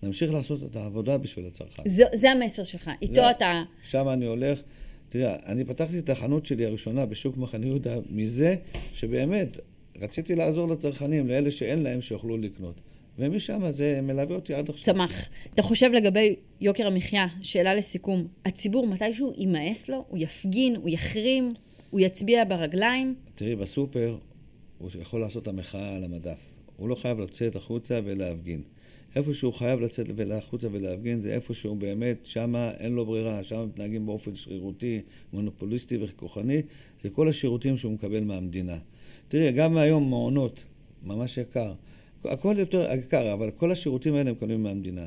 נמשיך 0.02 0.32
לעשות 0.32 0.62
את 0.62 0.76
העבודה 0.76 1.18
בשביל 1.18 1.46
הצרכן. 1.46 1.82
זה, 1.86 2.04
זה 2.14 2.30
המסר 2.30 2.64
שלך, 2.64 2.90
איתו 3.02 3.14
זה, 3.14 3.30
אתה... 3.30 3.62
שם 3.82 4.08
אני 4.08 4.26
הולך. 4.26 4.60
תראה, 5.08 5.36
אני 5.46 5.64
פתחתי 5.64 5.98
את 5.98 6.10
החנות 6.10 6.46
שלי 6.46 6.66
הראשונה 6.66 7.06
בשוק 7.06 7.36
מחנה 7.36 7.66
יהודה 7.66 7.96
מזה 8.10 8.56
שבאמת 8.92 9.58
רציתי 10.00 10.34
לעזור 10.34 10.68
לצרכנים, 10.68 11.28
לאלה 11.28 11.50
שאין 11.50 11.82
להם, 11.82 12.00
שיוכלו 12.00 12.36
לקנות. 12.36 12.80
ומשם 13.18 13.70
זה 13.70 14.00
מלווה 14.02 14.36
אותי 14.36 14.54
עד 14.54 14.70
עכשיו. 14.70 14.94
צמח. 14.94 15.28
אתה 15.54 15.62
חושב 15.62 15.90
לגבי 15.92 16.36
יוקר 16.60 16.86
המחיה, 16.86 17.26
שאלה 17.42 17.74
לסיכום, 17.74 18.26
הציבור 18.44 18.86
מתישהו 18.86 19.32
יימאס 19.36 19.88
לו, 19.88 20.04
הוא 20.08 20.18
יפגין, 20.18 20.76
הוא 20.76 20.88
יחרים, 20.88 21.52
הוא 21.90 22.00
יצביע 22.00 22.44
ברגליים? 22.44 23.14
תראי, 23.34 23.56
בסופר 23.56 24.16
הוא 24.78 24.90
יכול 25.00 25.20
לעשות 25.20 25.42
את 25.42 25.48
המחאה 25.48 25.96
על 25.96 26.04
המדף. 26.04 26.38
הוא 26.76 26.88
לא 26.88 26.94
חייב 26.94 27.20
לצאת 27.20 27.56
החוצה 27.56 28.00
ולהפגין. 28.04 28.62
איפה 29.16 29.34
שהוא 29.34 29.52
חייב 29.52 29.80
לצאת 29.80 30.06
החוצה 30.30 30.68
ולהפגין 30.72 31.20
זה 31.20 31.34
איפה 31.34 31.54
שהוא 31.54 31.76
באמת, 31.76 32.26
שמה 32.26 32.70
אין 32.70 32.92
לו 32.92 33.06
ברירה, 33.06 33.42
שמה 33.42 33.66
מתנהגים 33.66 34.06
באופן 34.06 34.34
שרירותי, 34.34 35.00
מונופוליסטי 35.32 35.98
וכוחני, 36.00 36.62
זה 37.00 37.10
כל 37.10 37.28
השירותים 37.28 37.76
שהוא 37.76 37.92
מקבל 37.92 38.24
מהמדינה. 38.24 38.78
תראי, 39.34 39.52
גם 39.52 39.76
היום 39.76 40.10
מעונות, 40.10 40.64
ממש 41.02 41.38
יקר. 41.38 41.72
הכל 42.24 42.54
יותר 42.58 42.92
יקר, 42.98 43.32
אבל 43.32 43.50
כל 43.50 43.72
השירותים 43.72 44.14
האלה 44.14 44.30
הם 44.30 44.36
מקבלים 44.36 44.62
מהמדינה. 44.62 45.04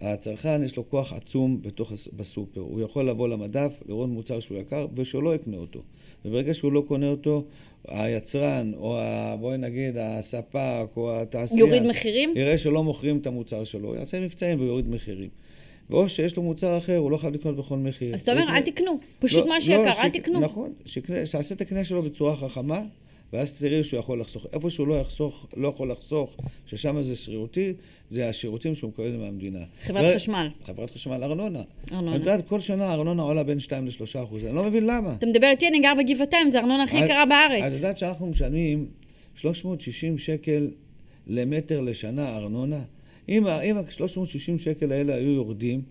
הצרכן 0.00 0.62
יש 0.64 0.76
לו 0.76 0.90
כוח 0.90 1.12
עצום 1.12 1.62
בתוך, 1.62 1.92
בסופר. 2.16 2.60
הוא 2.60 2.80
יכול 2.80 3.08
לבוא 3.08 3.28
למדף, 3.28 3.82
לראות 3.88 4.08
מוצר 4.08 4.40
שהוא 4.40 4.58
יקר, 4.58 4.86
ושהוא 4.94 5.22
לא 5.22 5.34
יקנה 5.34 5.56
אותו. 5.56 5.80
וברגע 6.24 6.54
שהוא 6.54 6.72
לא 6.72 6.84
קונה 6.88 7.08
אותו, 7.08 7.44
היצרן, 7.88 8.72
או 8.76 8.98
ה, 8.98 9.36
בואי 9.40 9.58
נגיד 9.58 9.96
הספק, 9.98 10.86
או 10.96 11.20
התעשייה... 11.20 11.60
יוריד 11.60 11.82
מחירים? 11.82 12.32
יראה 12.36 12.58
שלא 12.58 12.84
מוכרים 12.84 13.18
את 13.18 13.26
המוצר 13.26 13.64
שלו, 13.64 13.94
יעשה 13.94 14.20
מבצעים 14.20 14.60
ויוריד 14.60 14.88
מחירים. 14.88 15.28
ואו 15.90 16.08
שיש 16.08 16.36
לו 16.36 16.42
מוצר 16.42 16.78
אחר, 16.78 16.96
הוא 16.96 17.10
לא 17.10 17.16
חייב 17.16 17.34
לקנות 17.34 17.56
בכל 17.56 17.76
מחיר. 17.76 18.14
אז 18.14 18.20
אתה 18.20 18.32
אומר, 18.32 18.48
אל 18.48 18.62
תקנו. 18.62 18.98
פשוט 19.18 19.46
לא, 19.46 19.48
מה 19.48 19.60
שיקר, 19.60 19.82
לא, 19.82 20.02
אל 20.02 20.08
תקנו. 20.08 20.40
נכון, 20.40 20.72
שיעשה 20.84 21.54
את 21.54 21.60
הקנה 21.60 21.84
שלו 21.84 22.02
בצורה 22.02 22.36
חכמה. 22.36 22.82
ואז 23.32 23.58
תראי 23.58 23.84
שהוא 23.84 24.00
יכול 24.00 24.20
לחסוך. 24.20 24.46
איפה 24.52 24.70
שהוא 24.70 24.88
לא 24.88 24.94
יחסוך, 24.94 25.46
לא 25.56 25.68
יכול 25.68 25.90
לחסוך, 25.90 26.36
ששם 26.66 27.02
זה 27.02 27.16
שרירותי, 27.16 27.72
זה 28.08 28.28
השירותים 28.28 28.74
שהוא 28.74 28.90
מקבל 28.90 29.16
מהמדינה. 29.16 29.58
חברת 29.82 30.04
ו... 30.12 30.14
חשמל. 30.14 30.48
חברת 30.64 30.90
חשמל, 30.90 31.24
ארנונה. 31.24 31.62
ארנונה. 31.92 32.16
את 32.16 32.20
יודעת, 32.20 32.48
כל 32.48 32.60
שנה 32.60 32.84
הארנונה 32.84 33.22
עולה 33.22 33.42
בין 33.42 33.60
2 33.60 33.86
ל-3 33.86 34.24
אחוז. 34.24 34.44
אני 34.44 34.54
לא 34.54 34.64
מבין 34.64 34.86
למה. 34.86 35.14
אתה 35.14 35.26
מדבר 35.26 35.46
איתי, 35.46 35.68
אני 35.68 35.80
גר 35.80 35.92
בגבעתיים, 35.98 36.50
זה 36.50 36.58
הארנונה 36.58 36.82
הכי 36.82 36.96
יקרה 36.96 37.26
בארץ. 37.26 37.62
את 37.62 37.72
יודעת 37.72 37.98
שאנחנו 37.98 38.26
משלמים 38.26 38.86
360 39.34 40.18
שקל 40.18 40.70
למטר 41.26 41.80
לשנה 41.80 42.36
ארנונה? 42.36 42.80
אם 43.28 43.46
ה-360 43.46 44.58
שקל 44.58 44.92
האלה 44.92 45.14
היו 45.14 45.30
יורדים, 45.30 45.82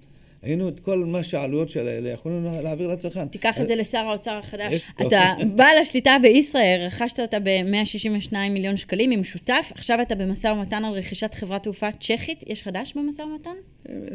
היינו 0.41 0.69
את 0.69 0.79
כל 0.79 1.05
מה 1.05 1.23
שהעלויות 1.23 1.69
של 1.69 1.87
האלה 1.87 2.09
יכולנו 2.09 2.61
להעביר 2.63 2.87
לצרכן. 2.87 3.27
תיקח 3.27 3.61
את 3.61 3.67
זה 3.67 3.75
לשר 3.75 3.97
האוצר 3.97 4.31
החדש. 4.31 4.83
אתה 5.01 5.33
בעל 5.55 5.77
השליטה 5.81 6.17
בישראל, 6.21 6.85
רכשת 6.87 7.19
אותה 7.19 7.39
ב-162 7.39 8.33
מיליון 8.49 8.77
שקלים 8.77 9.11
עם 9.11 9.23
שותף, 9.23 9.71
עכשיו 9.75 10.01
אתה 10.01 10.15
במשא 10.15 10.47
ומתן 10.47 10.85
על 10.85 10.93
רכישת 10.93 11.33
חברת 11.33 11.63
תעופה 11.63 11.91
צ'כית, 11.91 12.43
יש 12.47 12.63
חדש 12.63 12.93
במשא 12.95 13.21
ומתן? 13.21 13.55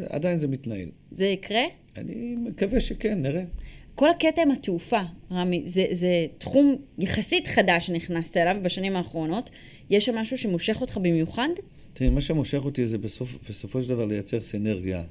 עדיין 0.09 0.37
זה 0.37 0.49
מתנהל. 0.49 0.89
זה 1.13 1.27
יקרה? 1.27 1.63
אני 1.97 2.37
מקווה 2.37 2.81
שכן, 2.81 3.23
נראה. 3.23 3.43
כל 3.95 4.11
הקטע 4.11 4.43
עם 4.43 4.51
התעופה, 4.51 5.01
רמי, 5.33 5.63
זה, 5.67 5.85
זה 5.93 6.27
תחום 6.39 6.77
יחסית 6.99 7.47
חדש 7.47 7.87
שנכנסת 7.87 8.37
אליו 8.37 8.57
בשנים 8.63 8.97
האחרונות. 8.97 9.51
יש 9.91 10.05
שם 10.05 10.15
משהו 10.15 10.39
שמושך 10.39 10.81
אותך 10.81 10.97
במיוחד? 10.97 11.49
תראי, 11.93 12.11
מה 12.11 12.21
שמושך 12.21 12.61
אותי 12.65 12.87
זה 12.87 12.99
בסוף, 12.99 13.51
בסופו 13.51 13.83
של 13.83 13.89
דבר 13.89 14.05
לייצר 14.05 14.41
סינרגיה. 14.41 15.03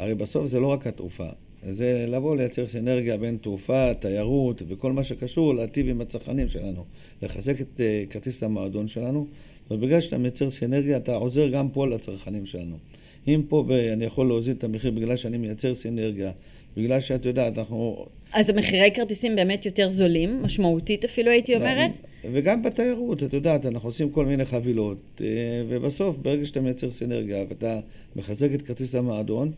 הרי 0.00 0.14
בסוף 0.14 0.46
זה 0.46 0.60
לא 0.60 0.66
רק 0.66 0.86
התעופה, 0.86 1.28
זה 1.62 2.06
לבוא 2.08 2.36
לייצר 2.36 2.66
סינרגיה 2.66 3.16
בין 3.16 3.36
תעופה, 3.40 3.94
תיירות 3.94 4.62
וכל 4.68 4.92
מה 4.92 5.04
שקשור 5.04 5.54
להטיב 5.54 5.88
עם 5.88 6.00
הצרכנים 6.00 6.48
שלנו, 6.48 6.84
לחזק 7.22 7.60
את 7.60 7.66
uh, 7.80 8.12
כרטיס 8.12 8.42
המועדון 8.42 8.88
שלנו, 8.88 9.26
ובגלל 9.70 10.00
שאתה 10.00 10.18
מייצר 10.18 10.50
סינרגיה 10.50 10.96
אתה 10.96 11.14
עוזר 11.14 11.48
גם 11.48 11.68
פה 11.68 11.86
לצרכנים 11.86 12.46
שלנו. 12.46 12.76
אם 13.28 13.42
פה 13.48 13.64
ב- 13.68 13.72
אני 13.72 14.04
יכול 14.04 14.28
להוזיל 14.28 14.56
את 14.58 14.64
המחיר 14.64 14.90
בגלל 14.90 15.16
שאני 15.16 15.38
מייצר 15.38 15.74
סינרגיה, 15.74 16.32
בגלל 16.76 17.00
שאת 17.00 17.26
יודעת, 17.26 17.58
אנחנו... 17.58 18.06
אז 18.32 18.50
המחירי 18.50 18.90
כרטיסים 18.94 19.36
באמת 19.36 19.66
יותר 19.66 19.90
זולים, 19.90 20.42
משמעותית 20.42 21.04
אפילו 21.04 21.30
הייתי 21.30 21.54
אומרת? 21.56 21.90
וגם 22.32 22.62
בתיירות, 22.62 23.22
את 23.22 23.34
יודעת, 23.34 23.66
אנחנו 23.66 23.88
עושים 23.88 24.10
כל 24.10 24.26
מיני 24.26 24.44
חבילות, 24.44 24.98
אה, 25.20 25.26
ובסוף, 25.68 26.18
ברגע 26.18 26.46
שאתה 26.46 26.60
מייצר 26.60 26.90
סינרגיה 26.90 27.44
ואתה 27.48 27.80
מחזק 28.16 28.54
את 28.54 28.62
כרטיס 28.62 28.94
המועדון, 28.94 29.52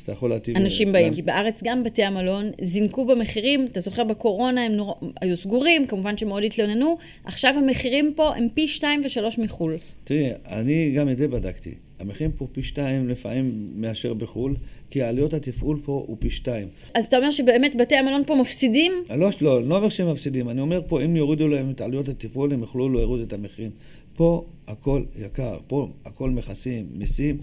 אז 0.00 0.04
אתה 0.04 0.12
יכול 0.12 0.30
להטיל... 0.30 0.56
אנשים 0.56 0.92
באים, 0.92 1.14
כי 1.14 1.22
בארץ 1.22 1.60
גם 1.64 1.84
בתי 1.84 2.02
המלון 2.02 2.50
זינקו 2.62 3.06
במחירים, 3.06 3.66
אתה 3.66 3.80
זוכר 3.80 4.04
בקורונה 4.04 4.64
הם 4.64 4.72
נור... 4.72 5.00
היו 5.20 5.36
סגורים, 5.36 5.86
כמובן 5.86 6.16
שמאוד 6.16 6.42
התלוננו, 6.44 6.98
עכשיו 7.24 7.54
המחירים 7.56 8.12
פה 8.16 8.36
הם 8.36 8.48
פי 8.54 8.68
שתיים 8.68 9.02
ושלוש 9.04 9.38
מחו"ל. 9.38 9.76
תראי, 10.04 10.30
אני 10.46 10.92
גם 10.96 11.08
את 11.08 11.18
זה 11.18 11.28
בדקתי. 11.28 11.74
המחירים 11.98 12.32
פה 12.32 12.46
פי 12.52 12.62
שתיים 12.62 13.08
לפעמים 13.08 13.70
מאשר 13.74 14.14
בחו"ל, 14.14 14.56
כי 14.90 15.02
עלויות 15.02 15.34
התפעול 15.34 15.80
פה 15.84 16.04
הוא 16.06 16.16
פי 16.20 16.30
שתיים. 16.30 16.68
אז 16.94 17.04
אתה 17.04 17.16
אומר 17.16 17.30
שבאמת 17.30 17.76
בתי 17.76 17.94
המלון 17.94 18.22
פה 18.26 18.34
מפסידים? 18.34 18.92
לא, 19.16 19.28
לא, 19.40 19.64
לא 19.64 19.76
אומר 19.76 19.88
שהם 19.88 20.10
מפסידים. 20.10 20.50
אני 20.50 20.60
אומר 20.60 20.80
פה, 20.86 21.02
אם 21.02 21.16
יורידו 21.16 21.48
להם 21.48 21.70
את 21.70 21.80
עלויות 21.80 22.08
התפעול, 22.08 22.52
הם 22.52 22.60
יוכלו 22.60 22.88
להוריד 22.88 23.26
את 23.26 23.32
המחירים. 23.32 23.70
פה 24.14 24.44
הכל 24.68 25.02
יקר, 25.24 25.58
פה 25.66 25.88
הכל 26.04 26.30
מכסים, 26.30 26.86
מיסים. 26.94 27.38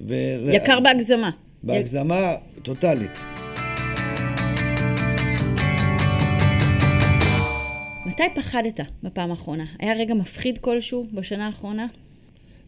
ו... 0.00 0.14
יקר 0.52 0.80
בהגזמה. 0.80 1.30
בהגזמה 1.62 2.34
טוטאלית. 2.62 3.10
מתי 8.06 8.22
פחדת 8.34 8.80
בפעם 9.02 9.30
האחרונה? 9.30 9.64
היה 9.78 9.92
רגע 9.92 10.14
מפחיד 10.14 10.58
כלשהו 10.58 11.06
בשנה 11.14 11.46
האחרונה? 11.46 11.86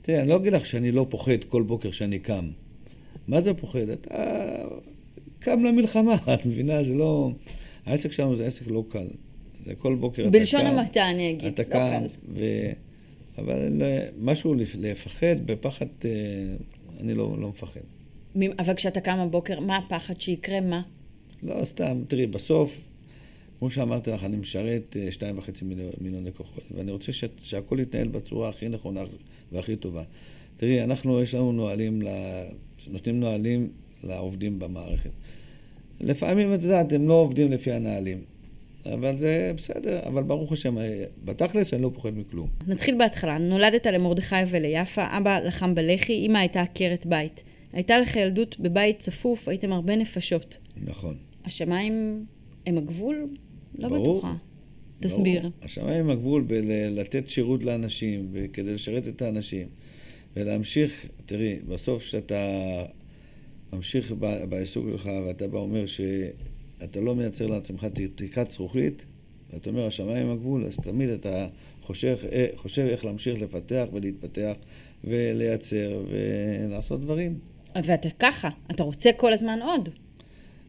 תראה, 0.03 0.21
אני 0.21 0.29
לא 0.29 0.37
אגיד 0.37 0.53
לך 0.53 0.67
שאני 0.67 0.93
לא 0.93 1.07
פוחד 1.09 1.45
כל 1.49 1.63
בוקר 1.63 1.91
שאני 1.91 2.19
קם. 2.19 2.49
מה 3.29 3.41
זה 3.41 3.55
פוחד? 3.55 3.89
אתה 3.89 4.25
קם 5.39 5.65
למלחמה, 5.65 6.15
את 6.35 6.47
מבינה? 6.47 6.85
זה 6.85 6.95
לא... 6.95 7.31
העסק 7.87 8.13
שלנו 8.13 8.37
זה 8.37 8.47
עסק 8.47 8.67
לא 8.67 8.85
קל. 8.89 9.07
זה 9.65 9.75
כל 9.75 9.95
בוקר 9.95 10.23
אתה 10.23 10.31
קם. 10.31 10.39
בלשון 10.39 10.61
המעטה 10.61 11.11
אני 11.11 11.31
אגיד, 11.31 11.61
אתה 11.61 11.63
לא 11.63 11.69
קם, 11.69 12.01
קל. 12.01 12.07
ו... 12.29 12.45
אבל 13.39 13.83
משהו 14.21 14.55
לפחד, 14.81 15.47
בפחד, 15.47 15.87
אה, 16.05 16.11
אני 17.01 17.15
לא, 17.15 17.37
לא 17.41 17.49
מפחד. 17.49 17.81
אבל 18.59 18.75
כשאתה 18.75 19.01
קם 19.01 19.27
בבוקר, 19.29 19.61
מה 19.61 19.77
הפחד 19.77 20.21
שיקרה? 20.21 20.61
מה? 20.61 20.83
לא, 21.43 21.65
סתם. 21.65 22.03
תראי, 22.09 22.27
בסוף, 22.27 22.89
כמו 23.59 23.71
שאמרתי 23.71 24.11
לך, 24.11 24.25
אני 24.25 24.37
משרת 24.37 24.97
אה, 25.01 25.11
שתיים 25.11 25.39
וחצי 25.39 25.65
מיליון 26.01 26.25
לקוחות, 26.25 26.65
ואני 26.77 26.93
רוצה 26.93 27.13
ש... 27.13 27.25
שהכל 27.43 27.79
יתנהל 27.81 28.09
בצורה 28.09 28.49
הכי 28.49 28.69
נכונה 28.69 29.01
והכי 29.53 29.77
טובה. 29.77 30.03
תראי, 30.57 30.85
אנחנו, 30.85 31.23
יש 31.23 31.35
לנו 31.35 31.53
נהלים, 31.53 32.03
ל... 32.03 32.09
נותנים 32.87 33.21
נהלים 33.21 33.71
לעובדים 34.05 34.59
במערכת. 34.59 35.11
לפעמים, 36.01 36.55
את 36.55 36.63
יודעת, 36.63 36.93
הם 36.93 37.09
לא 37.09 37.15
עובדים 37.15 37.53
לפי 37.53 37.73
הנהלים. 37.73 38.19
אבל 38.93 39.17
זה 39.17 39.53
בסדר, 39.57 40.01
אבל 40.07 40.23
ברוך 40.23 40.53
השם, 40.53 40.79
אה, 40.79 41.05
בתכלס 41.25 41.75
אני 41.75 41.83
לא 41.83 41.91
פוחד 41.95 42.19
מכלום. 42.19 42.49
נתחיל 42.67 42.99
בהתחלה. 42.99 43.39
נולדת 43.39 43.87
למרדכי 43.87 44.37
וליפה, 44.51 45.07
אבא 45.19 45.39
לחם 45.39 45.75
בלח"י, 45.75 46.27
אמא 46.27 46.39
הייתה 46.39 46.63
עקרת 46.63 47.07
בית. 47.07 47.43
הייתה 47.73 47.99
לך 47.99 48.17
ילדות 48.17 48.61
בבית 48.61 48.99
צפוף, 48.99 49.49
הייתם 49.49 49.73
הרבה 49.73 49.97
נפשות. 49.97 50.59
נכון. 50.77 51.17
השמיים 51.45 52.25
הם 52.67 52.79
הגבול? 52.79 53.29
לא 53.79 53.89
ברור. 53.89 54.19
בטוחה. 54.19 54.35
תסביר. 55.01 55.41
ברור. 55.41 55.53
השמיים 55.63 56.05
הם 56.05 56.11
הגבול 56.11 56.43
בלתת 56.43 57.29
שירות 57.29 57.63
לאנשים, 57.63 58.35
כדי 58.53 58.75
לשרת 58.75 59.09
את 59.09 59.23
האנשים. 59.23 59.69
ולהמשיך, 60.37 61.07
תראי, 61.27 61.59
בסוף 61.69 62.03
כשאתה 62.03 62.85
ממשיך 63.73 64.13
בעיסוק 64.49 64.87
שלך 64.91 65.11
ואתה 65.27 65.49
בא 65.49 65.59
אומר 65.59 65.87
שאתה 65.87 67.01
לא 67.01 67.15
מייצר 67.15 67.47
לעצמך 67.47 67.87
תקרת 68.15 68.51
זכוכית, 68.51 69.07
ואתה 69.53 69.71
אומר 69.71 69.87
השמיים 69.87 70.27
הם 70.27 70.33
הגבול, 70.33 70.65
אז 70.65 70.77
תמיד 70.77 71.09
אתה 71.09 71.49
חושב, 71.83 72.17
אה, 72.33 72.47
חושב 72.57 72.83
איך 72.83 73.05
להמשיך 73.05 73.43
לפתח 73.43 73.85
ולהתפתח 73.93 74.57
ולייצר 75.05 76.03
ולעשות 76.11 77.01
דברים. 77.01 77.39
ואתה 77.85 78.09
ככה, 78.19 78.49
אתה 78.71 78.83
רוצה 78.83 79.11
כל 79.17 79.33
הזמן 79.33 79.59
עוד. 79.63 79.89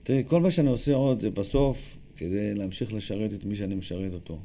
תראי, 0.04 0.24
כל 0.28 0.42
מה 0.42 0.52
שאני 0.52 0.70
עושה 0.70 0.94
עוד 0.94 1.20
זה 1.20 1.30
בסוף 1.30 1.98
כדי 2.18 2.54
להמשיך 2.54 2.94
לשרת 2.94 3.34
את 3.34 3.46
מי 3.46 3.56
שאני 3.56 3.76
משרת 3.76 4.14
אותו. 4.14 4.38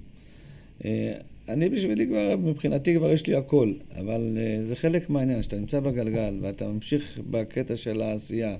אה, 0.84 1.12
אני 1.49 1.68
בשבילי 1.68 2.06
כבר, 2.06 2.37
מבחינתי 2.37 2.94
כבר 2.96 3.11
יש 3.11 3.26
לי 3.26 3.34
הכל, 3.34 3.73
אבל 4.00 4.37
אה, 4.37 4.64
זה 4.64 4.76
חלק 4.76 5.11
מהעניין, 5.11 5.42
שאתה 5.42 5.56
נמצא 5.56 5.80
בגלגל 5.80 6.38
ואתה 6.42 6.68
ממשיך 6.68 7.18
בקטע 7.30 7.76
של 7.76 8.02
העשייה 8.02 8.56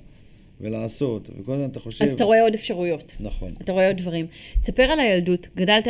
ולעשות, 0.61 1.31
וכל 1.39 1.53
הזמן 1.53 1.67
אתה 1.67 1.81
חושב... 1.81 2.05
אז 2.05 2.13
אתה 2.13 2.25
רואה 2.25 2.43
עוד 2.43 2.55
אפשרויות. 2.55 3.17
נכון. 3.21 3.53
אתה 3.63 3.73
רואה 3.73 3.87
עוד 3.87 3.97
דברים. 3.97 4.27
תספר 4.63 4.83
על 4.83 5.01
הילדות. 5.01 5.49
גדלת, 5.57 5.89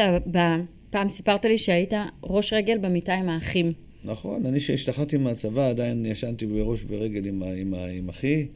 פעם 0.90 1.08
סיפרת 1.08 1.44
לי 1.44 1.58
שהיית 1.58 1.92
ראש 2.24 2.52
רגל 2.52 2.78
במיטה 2.78 3.14
עם 3.14 3.28
האחים. 3.28 3.72
נכון, 4.04 4.46
אני 4.46 4.60
שהשתחררתי 4.60 5.16
מהצבא 5.16 5.68
עדיין 5.68 6.06
ישנתי 6.06 6.46
בראש 6.46 6.82
ברגל 6.82 7.26
עם, 7.26 7.42
עם, 7.42 7.74
עם 7.74 8.08
אחי, 8.08 8.46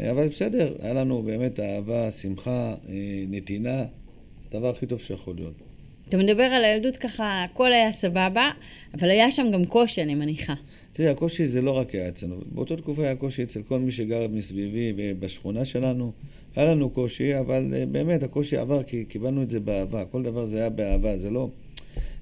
אה, 0.00 0.10
אבל 0.10 0.28
בסדר, 0.28 0.74
היה 0.82 0.94
לנו 0.94 1.22
באמת 1.22 1.60
אהבה, 1.60 2.10
שמחה, 2.10 2.74
אה, 2.88 2.94
נתינה, 3.28 3.84
הדבר 4.48 4.70
הכי 4.70 4.86
טוב 4.86 5.00
שיכול 5.00 5.34
להיות. 5.36 5.54
אתה 6.08 6.16
מדבר 6.16 6.42
על 6.42 6.64
הילדות 6.64 6.96
ככה, 6.96 7.44
הכל 7.44 7.72
היה 7.72 7.92
סבבה, 7.92 8.50
אבל 8.94 9.10
היה 9.10 9.30
שם 9.30 9.46
גם 9.52 9.64
קושי, 9.64 10.02
אני 10.02 10.14
מניחה. 10.14 10.54
תראי, 10.92 11.08
הקושי 11.08 11.46
זה 11.46 11.62
לא 11.62 11.70
רק 11.70 11.94
היה 11.94 12.08
אצלנו. 12.08 12.36
באותה 12.52 12.76
תקופה 12.76 13.02
היה 13.02 13.16
קושי 13.16 13.42
אצל 13.42 13.62
כל 13.62 13.78
מי 13.78 13.92
שגר 13.92 14.26
מסביבי 14.28 14.92
ובשכונה 14.96 15.64
שלנו. 15.64 16.12
היה 16.56 16.74
לנו 16.74 16.90
קושי, 16.90 17.38
אבל 17.38 17.74
אה, 17.74 17.86
באמת 17.86 18.22
הקושי 18.22 18.56
עבר 18.56 18.82
כי 18.82 19.04
קיבלנו 19.04 19.42
את 19.42 19.50
זה 19.50 19.60
באהבה. 19.60 20.04
כל 20.04 20.22
דבר 20.22 20.46
זה 20.46 20.58
היה 20.58 20.70
באהבה, 20.70 21.18
זה 21.18 21.30
לא... 21.30 21.48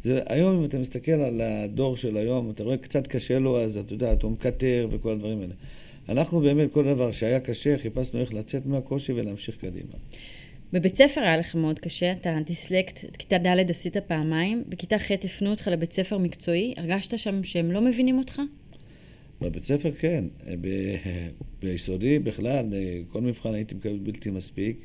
זה, 0.02 0.20
היום, 0.26 0.58
אם 0.58 0.64
אתה 0.64 0.78
מסתכל 0.78 1.12
על 1.12 1.40
הדור 1.40 1.96
של 1.96 2.16
היום, 2.16 2.50
אתה 2.50 2.62
רואה 2.62 2.76
קצת 2.76 3.06
קשה 3.06 3.38
לו, 3.38 3.60
אז 3.60 3.76
אתה 3.76 3.92
יודע, 3.92 4.14
הוא 4.22 4.32
מקטר 4.32 4.88
וכל 4.90 5.10
הדברים 5.10 5.40
האלה. 5.40 5.54
אנחנו 6.08 6.40
באמת, 6.40 6.72
כל 6.72 6.84
דבר 6.84 7.12
שהיה 7.12 7.40
קשה, 7.40 7.78
חיפשנו 7.78 8.20
איך 8.20 8.34
לצאת 8.34 8.66
מהקושי 8.66 9.12
ולהמשיך 9.12 9.56
קדימה. 9.56 9.92
בבית 10.72 10.96
ספר 10.96 11.20
היה 11.20 11.36
לך 11.36 11.54
מאוד 11.54 11.78
קשה, 11.78 12.12
אתה 12.12 12.36
דיסלקט, 12.46 13.04
את 13.04 13.16
כיתה 13.16 13.38
ד' 13.38 13.70
עשית 13.70 13.96
פעמיים, 13.96 14.64
בכיתה 14.68 14.98
ח' 14.98 15.10
הפנו 15.10 15.50
אותך 15.50 15.68
לבית 15.68 15.92
ספר 15.92 16.18
מקצועי, 16.18 16.74
הרגשת 16.76 17.18
שם 17.18 17.44
שהם 17.44 17.72
לא 17.72 17.80
מבינים 17.80 18.18
אותך? 18.18 18.42
בבית 19.40 19.64
ספר 19.64 19.90
כן, 19.98 20.24
ב- 20.60 20.96
ביסודי 21.62 22.18
בכלל, 22.18 22.66
כל 23.12 23.20
מבחן 23.20 23.54
הייתי 23.54 23.74
מקבל 23.74 23.98
בלתי 23.98 24.30
מספיק, 24.30 24.76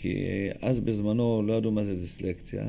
כי 0.00 0.24
אז 0.60 0.80
בזמנו 0.80 1.42
לא 1.42 1.52
ידעו 1.52 1.70
מה 1.70 1.84
זה 1.84 1.94
דיסלקציה, 1.94 2.64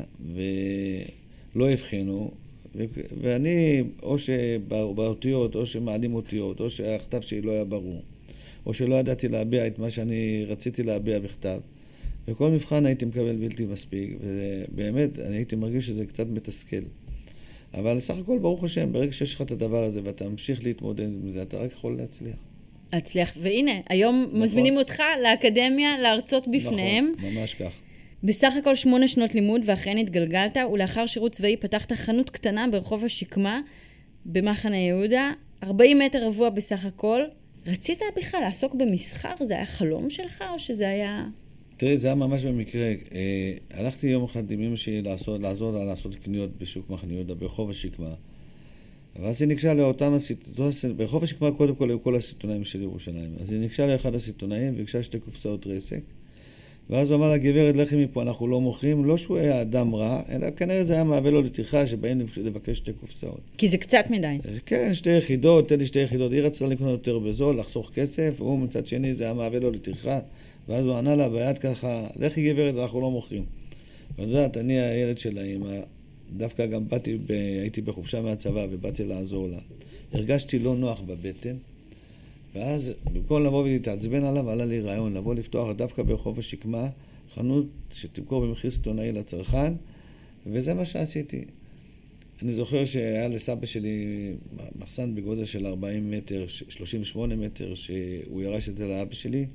ולא 1.56 1.70
הבחינו, 1.70 2.32
ו- 2.76 2.84
ואני, 3.22 3.84
או 4.04 4.18
שבאותיות, 4.20 5.56
או 5.56 5.66
שמעלים 5.66 6.16
אותיות, 6.16 6.60
או 6.60 6.70
שהכתב 6.70 7.22
שלי 7.22 7.42
לא 7.42 7.52
היה 7.52 7.64
ברור, 7.64 8.02
או 8.66 8.74
שלא 8.74 8.96
ידעתי 8.96 9.28
להביע 9.28 9.68
את 9.68 9.80
מה 9.80 9.90
שאני 9.90 10.46
רציתי 10.48 10.84
להביע 10.84 11.20
בכתב. 11.20 11.60
וכל 12.28 12.50
מבחן 12.50 12.86
הייתי 12.86 13.06
מקבל 13.06 13.36
בלתי 13.36 13.66
מספיק, 13.66 14.18
ובאמת, 14.22 15.20
אני 15.20 15.36
הייתי 15.36 15.56
מרגיש 15.56 15.88
שזה 15.88 16.06
קצת 16.06 16.28
מתסכל. 16.28 16.82
אבל 17.74 18.00
סך 18.00 18.18
הכל, 18.18 18.38
ברוך 18.38 18.64
השם, 18.64 18.94
ברגע 18.94 19.12
שיש 19.12 19.36
לך 19.36 19.42
את 19.42 19.52
הדבר 19.52 19.84
הזה 19.84 20.02
ואתה 20.04 20.30
ממשיך 20.30 20.64
להתמודד 20.64 21.08
עם 21.24 21.32
זה, 21.32 21.42
אתה 21.42 21.58
רק 21.58 21.72
יכול 21.72 21.98
להצליח. 21.98 22.36
להצליח. 22.94 23.34
והנה, 23.42 23.72
היום 23.90 24.26
נכון. 24.28 24.42
מזמינים 24.42 24.78
אותך 24.78 25.04
לאקדמיה 25.24 25.98
להרצות 26.02 26.48
בפניהם. 26.48 27.14
נכון, 27.18 27.30
ממש 27.30 27.54
כך. 27.54 27.82
בסך 28.24 28.53
הכל 28.60 28.75
שמונה 28.75 29.08
שנות 29.08 29.36
לימוד 29.36 29.62
ואכן 29.65 29.98
התגלגלת, 29.98 30.58
ולאחר 30.74 31.06
שירות 31.06 31.32
צבאי 31.32 31.58
פתחת 31.58 31.92
חנות 31.92 32.30
קטנה 32.30 32.65
ברחוב 32.72 33.06
השקמה 33.06 33.62
במחנה 34.25 34.77
יהודה, 34.77 35.32
40 35.63 36.00
מטר 36.00 36.27
רבוע 36.27 36.50
בסך 36.50 36.86
הכל. 36.86 37.22
רצית 37.68 38.00
בכלל 38.18 38.39
לעסוק 38.42 38.75
במסחר? 38.75 39.34
זה 39.48 39.53
היה 39.53 39.65
חלום 39.65 40.10
שלך 40.10 40.44
או 40.53 40.60
שזה 40.60 40.88
היה... 40.88 41.27
תראי, 41.77 41.98
זה 41.98 42.08
היה 42.08 42.15
ממש 42.15 42.46
במקרה. 42.46 42.82
אה, 42.82 43.53
הלכתי 43.72 44.08
יום 44.08 44.24
אחד 44.24 44.51
עם 44.51 44.62
אמא 44.62 44.75
שלי 44.75 45.01
לעזור 45.39 45.72
לה 45.72 45.84
לעשות 45.84 46.15
קניות 46.15 46.58
בשוק 46.58 46.89
מחנה 46.89 47.13
יהודה, 47.13 47.34
ברחוב 47.34 47.70
השקמה. 47.70 48.13
ואז 49.15 49.42
היא 49.42 49.48
ניגשה 49.48 49.74
לאותם 49.74 50.13
הסיטונאים, 50.13 50.98
ברחוב 50.98 51.24
השקמה 51.24 51.51
קודם 51.51 51.75
כל 51.75 51.89
היו 51.89 52.03
כל 52.03 52.15
הסיטונאים 52.15 52.63
של 52.63 52.82
ירושלים. 52.82 53.32
אז 53.42 53.51
היא 53.51 53.60
ניגשה 53.60 53.88
לאחד 53.88 54.15
הסיטונאים 54.15 54.74
וביקשה 54.74 55.03
שתי 55.03 55.20
קופסאות 55.20 55.68
רסק. 55.68 56.01
ואז 56.90 57.12
הוא 57.12 57.18
אמר 57.18 57.30
לה, 57.30 57.38
גברת, 57.38 57.75
לכי 57.75 57.96
מפה, 57.96 58.22
אנחנו 58.22 58.48
לא 58.48 58.62
מוכרים. 58.62 59.06
לא 59.06 59.18
שהוא 59.18 59.38
היה 59.38 59.62
אדם 59.62 59.96
רע, 59.96 60.22
אלא 60.30 60.48
כנראה 60.52 60.84
זה 60.84 60.94
היה 60.94 61.04
מהווה 61.04 61.32
לו 61.32 61.42
לטרחה 61.42 61.88
שבאים 61.88 62.22
לבקש 62.44 62.78
שתי 62.78 62.94
קופסאות. 62.94 63.42
כי 63.58 63.68
זה 63.68 63.78
קצת 63.78 64.06
מדי. 64.10 64.38
כן, 64.66 64.94
שתי 64.94 65.10
יחידות, 65.10 65.70
תן 65.70 65.80
לי 65.80 65.86
שתי 65.86 66.00
יחידות. 66.00 66.32
היא 66.32 66.42
רצתה 66.42 66.68
לקנות 66.68 66.92
יותר 66.92 67.20
בזול, 67.20 67.60
לחסוך 67.60 67.92
כסף, 67.94 68.34
והוא 68.38 68.60
מצד 68.60 68.88
שני 68.88 69.13
זה 69.13 69.24
היה 69.24 69.34
מהווה 69.34 69.60
לו 69.60 69.72
לטרחה. 69.72 70.20
ואז 70.70 70.86
הוא 70.86 70.96
ענה 70.96 71.16
לה 71.16 71.30
ביד 71.30 71.58
ככה, 71.58 72.08
לכי 72.20 72.54
גברת, 72.54 72.75
אנחנו 72.78 73.02
לא 73.02 73.12
מוכרים. 73.12 73.44
ואת 74.18 74.28
יודעת, 74.28 74.58
אני 74.58 74.80
הילד 74.80 75.18
של 75.18 75.38
האמא, 75.38 75.80
דווקא 76.38 76.66
גם 76.66 76.88
באתי, 76.88 77.18
ב... 77.25 77.32
הייתי 77.62 77.82
בחופשה 77.82 78.22
מהצבא 78.22 78.68
ובאתי 78.72 79.04
לעזור 79.04 79.48
לה. 79.48 79.58
הרגשתי 80.13 80.60
לא 80.60 80.75
נוח 80.75 81.02
בבטן, 81.02 81.56
ואז 82.56 82.94
במקום 83.14 83.44
לבוא 83.44 83.64
ולהתעצבן 83.64 84.24
עליו, 84.24 84.50
עלה 84.50 84.66
לי 84.66 84.82
רעיון 84.82 85.14
לבוא 85.14 85.36
לפתוח 85.36 85.76
דווקא 85.76 86.04
ברחוב 86.04 86.40
השקמה, 86.40 86.90
חנות 87.34 87.66
שתמכור 87.92 88.46
במחיר 88.46 88.72
סיטונאי 88.72 89.12
לצרכן, 89.12 89.74
וזה 90.48 90.74
מה 90.74 90.86
שעשיתי. 90.86 91.46
אני 92.42 92.54
זוכר 92.54 92.86
שהיה 92.86 93.28
לסבא 93.28 93.66
שלי 93.66 94.32
מחסן 94.80 95.16
בגודל 95.16 95.46
של 95.46 95.66
40 95.66 96.12
מטר, 96.12 96.46
38 96.48 97.36
מטר, 97.36 97.74
שהוא 97.74 98.42
ירש 98.42 98.70
את 98.70 98.76
זה 98.76 98.88
לאבא 98.88 99.13
שלי. 99.13 99.46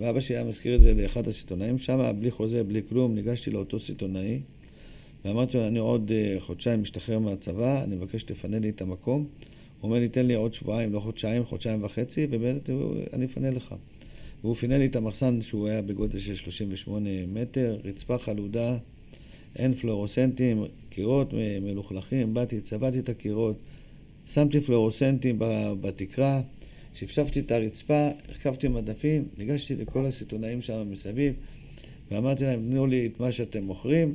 ואבא 0.00 0.20
שלי 0.20 0.36
היה 0.36 0.44
מזכיר 0.44 0.74
את 0.74 0.80
זה 0.80 0.94
לאחד 0.94 1.28
הסיטונאים 1.28 1.78
שם, 1.78 2.12
בלי 2.18 2.30
חוזה, 2.30 2.64
בלי 2.64 2.80
כלום, 2.88 3.14
ניגשתי 3.14 3.50
לאותו 3.50 3.78
סיטונאי 3.78 4.40
ואמרתי 5.24 5.56
לו, 5.56 5.66
אני 5.66 5.78
עוד 5.78 6.10
uh, 6.10 6.40
חודשיים 6.40 6.82
משתחרר 6.82 7.18
מהצבא, 7.18 7.84
אני 7.84 7.96
מבקש 7.96 8.20
שתפנה 8.20 8.58
לי 8.58 8.68
את 8.68 8.82
המקום. 8.82 9.26
הוא 9.80 9.88
אומר 9.88 10.00
לי, 10.00 10.08
תן 10.08 10.26
לי 10.26 10.34
עוד 10.34 10.54
שבועיים, 10.54 10.92
לא 10.92 11.00
חודשיים, 11.00 11.44
חודשיים 11.44 11.84
וחצי, 11.84 12.26
ובאמת 12.30 12.70
אני 13.12 13.24
אפנה 13.24 13.50
לך. 13.50 13.74
והוא 14.42 14.54
פינה 14.54 14.78
לי 14.78 14.86
את 14.86 14.96
המחסן 14.96 15.42
שהוא 15.42 15.68
היה 15.68 15.82
בגודל 15.82 16.18
של 16.18 16.34
38 16.34 17.10
מטר, 17.28 17.78
רצפה 17.84 18.18
חלודה, 18.18 18.76
אין 19.56 19.74
פלורוסנטים, 19.74 20.64
קירות 20.90 21.32
מלוכלכים, 21.62 22.34
באתי, 22.34 22.60
צבעתי 22.60 22.98
את 22.98 23.08
הקירות, 23.08 23.56
שמתי 24.26 24.60
פלורוסנטים 24.60 25.36
בתקרה, 25.80 26.40
שפשפתי 26.94 27.40
את 27.40 27.50
הרצפה, 27.50 28.08
הרכבתי 28.28 28.68
מדפים, 28.68 29.24
ניגשתי 29.38 29.76
לכל 29.76 30.06
הסיטונאים 30.06 30.62
שם 30.62 30.90
מסביב, 30.90 31.34
ואמרתי 32.10 32.44
להם, 32.44 32.60
תנו 32.70 32.86
לי 32.86 33.06
את 33.06 33.20
מה 33.20 33.32
שאתם 33.32 33.64
מוכרים, 33.64 34.14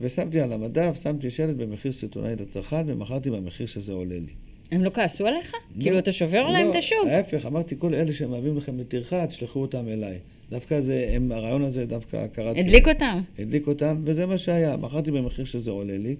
ושמתי 0.00 0.40
על 0.40 0.52
המדף, 0.52 1.00
שמתי 1.02 1.30
שלט 1.30 1.56
במחיר 1.56 1.92
סיטונאי 1.92 2.36
לצרכן, 2.36 2.84
ומכרתי 2.86 3.30
במחיר 3.30 3.66
שזה 3.66 3.92
עולה 3.92 4.14
לי. 4.14 4.49
הם 4.70 4.84
לא 4.84 4.90
כעסו 4.94 5.26
עליך? 5.26 5.52
לא, 5.54 5.82
כאילו 5.82 5.98
אתה 5.98 6.12
שובר 6.12 6.42
לא, 6.42 6.52
להם 6.52 6.70
את 6.70 6.76
השוק? 6.76 7.06
ההפך, 7.06 7.46
אמרתי, 7.46 7.74
כל 7.78 7.94
אלה 7.94 8.12
שמהווים 8.12 8.56
לכם 8.56 8.78
לטרחה, 8.78 9.26
תשלחו 9.26 9.60
אותם 9.60 9.88
אליי. 9.88 10.18
דווקא 10.50 10.80
זה, 10.80 11.10
הם, 11.12 11.32
הרעיון 11.32 11.64
הזה 11.64 11.86
דווקא 11.86 12.26
קרץ... 12.26 12.56
הדליק 12.58 12.88
אותם. 12.88 13.20
הדליק 13.38 13.66
אותם, 13.66 13.96
וזה 14.04 14.26
מה 14.26 14.38
שהיה. 14.38 14.76
מכרתי 14.76 15.10
במחיר 15.10 15.44
שזה 15.44 15.70
עולה 15.70 15.98
לי. 15.98 16.16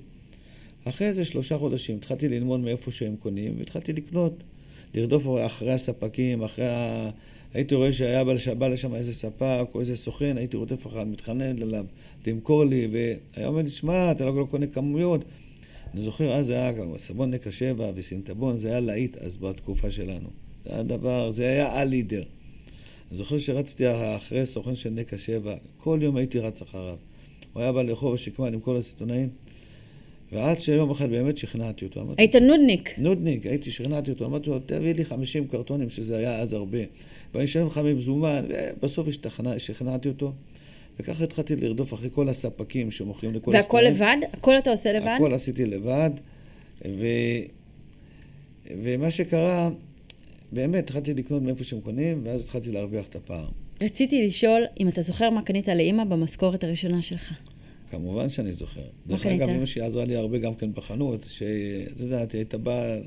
אחרי 0.84 1.06
איזה 1.06 1.24
שלושה 1.24 1.58
חודשים 1.58 1.96
התחלתי 1.96 2.28
ללמוד 2.28 2.60
מאיפה 2.60 2.90
שהם 2.90 3.16
קונים, 3.16 3.54
והתחלתי 3.58 3.92
לקנות. 3.92 4.42
לרדוף 4.94 5.26
אחרי 5.46 5.72
הספקים, 5.72 6.42
אחרי 6.42 6.66
ה... 6.68 7.10
הייתי 7.54 7.74
רואה 7.74 7.92
שהיה 7.92 8.24
בא 8.58 8.68
לשם 8.68 8.94
איזה 8.94 9.14
ספק 9.14 9.66
או 9.74 9.80
איזה 9.80 9.96
סוכן, 9.96 10.36
הייתי 10.36 10.56
רודף 10.56 10.86
אחריו, 10.86 11.06
מתחנן 11.06 11.62
אליו, 11.62 11.84
תמכור 12.22 12.64
לי, 12.64 12.88
והיה 12.92 13.48
אומר 13.48 13.62
לי, 13.62 13.68
שמע, 13.68 14.12
אתה 14.12 14.24
לא, 14.24 14.36
לא 14.36 14.46
קונה 14.50 14.66
כמויות. 14.66 15.24
אני 15.94 16.03
זוכר, 16.03 16.33
אז 16.33 16.46
זה 16.46 16.55
היה 16.55 16.72
גם 16.72 16.98
סבון 16.98 17.31
נקע 17.31 17.53
שבע 17.53 17.92
וסינטבון, 17.94 18.59
זה 18.59 18.68
היה 18.68 18.81
להיט 18.81 19.16
אז 19.16 19.37
בתקופה 19.37 19.90
שלנו. 19.90 20.29
זה 20.64 20.74
היה 20.74 20.83
דבר, 20.83 21.31
זה 21.31 21.48
היה 21.48 21.72
הלידר. 21.81 22.22
אני 23.11 23.18
זוכר 23.18 23.38
שרצתי 23.38 23.85
אחרי 24.16 24.46
סוכן 24.46 24.74
של 24.74 24.90
נקע 24.90 25.18
שבע, 25.18 25.55
כל 25.79 25.98
יום 26.03 26.16
הייתי 26.16 26.38
רץ 26.38 26.62
אחריו. 26.62 26.96
הוא 27.53 27.62
היה 27.62 27.72
בא 27.72 27.83
לרחוב 27.83 28.14
השקמה 28.14 28.46
עם 28.46 28.61
כל 28.61 28.76
הסיטונאים. 28.76 29.29
ועד 30.33 30.59
שיום 30.59 30.90
אחד 30.90 31.11
באמת 31.11 31.38
שכנעתי 31.38 31.85
אותו. 31.85 32.14
היית 32.18 32.37
נודניק. 32.37 32.98
נודניק, 32.98 33.46
הייתי, 33.46 33.70
שכנעתי 33.70 34.11
אותו. 34.11 34.26
אמרתי 34.26 34.50
לו, 34.50 34.59
תביא 34.59 34.94
לי 34.94 35.05
50 35.05 35.48
קרטונים, 35.48 35.90
שזה 35.90 36.16
היה 36.16 36.40
אז 36.40 36.53
הרבה. 36.53 36.79
ואני 37.35 37.44
אשלם 37.44 37.66
לך 37.66 37.79
במזומן, 37.79 38.44
ובסוף 38.48 39.09
שכנעתי 39.59 40.09
אותו. 40.09 40.33
וככה 41.00 41.24
התחלתי 41.24 41.56
לרדוף 41.56 41.94
אחרי 41.94 42.08
כל 42.14 42.28
הספקים 42.28 42.90
שמוכרים 42.90 43.34
לכל 43.34 43.56
הסטרים. 43.56 43.84
והכל 43.84 44.02
לבד? 44.02 44.16
הכל 44.32 44.58
אתה 44.58 44.70
עושה 44.70 44.92
לבד? 44.92 45.16
הכל 45.16 45.34
עשיתי 45.34 45.66
לבד. 45.66 46.10
ו... 46.84 47.06
ומה 48.82 49.10
שקרה, 49.10 49.70
באמת 50.52 50.84
התחלתי 50.84 51.14
לקנות 51.14 51.42
מאיפה 51.42 51.64
שהם 51.64 51.80
קונים, 51.80 52.20
ואז 52.24 52.44
התחלתי 52.44 52.72
להרוויח 52.72 53.08
את 53.08 53.16
הפער. 53.16 53.48
רציתי 53.80 54.26
לשאול 54.26 54.62
אם 54.80 54.88
אתה 54.88 55.02
זוכר 55.02 55.30
מה 55.30 55.42
קנית 55.42 55.68
לאימא 55.68 56.04
במשכורת 56.04 56.64
הראשונה 56.64 57.02
שלך. 57.02 57.32
כמובן 57.90 58.28
שאני 58.28 58.52
זוכר. 58.52 58.80
דרך 59.06 59.26
אגב, 59.26 59.48
אמא 59.48 59.66
שלי 59.66 59.82
עזרה 59.82 60.04
לי 60.04 60.16
הרבה 60.16 60.38
גם 60.38 60.54
כן 60.54 60.72
בחנות, 60.74 61.26
שאת 61.28 62.00
יודעת, 62.00 62.32
היא 62.32 62.38
הייתה 62.38 62.58
באה... 62.58 62.98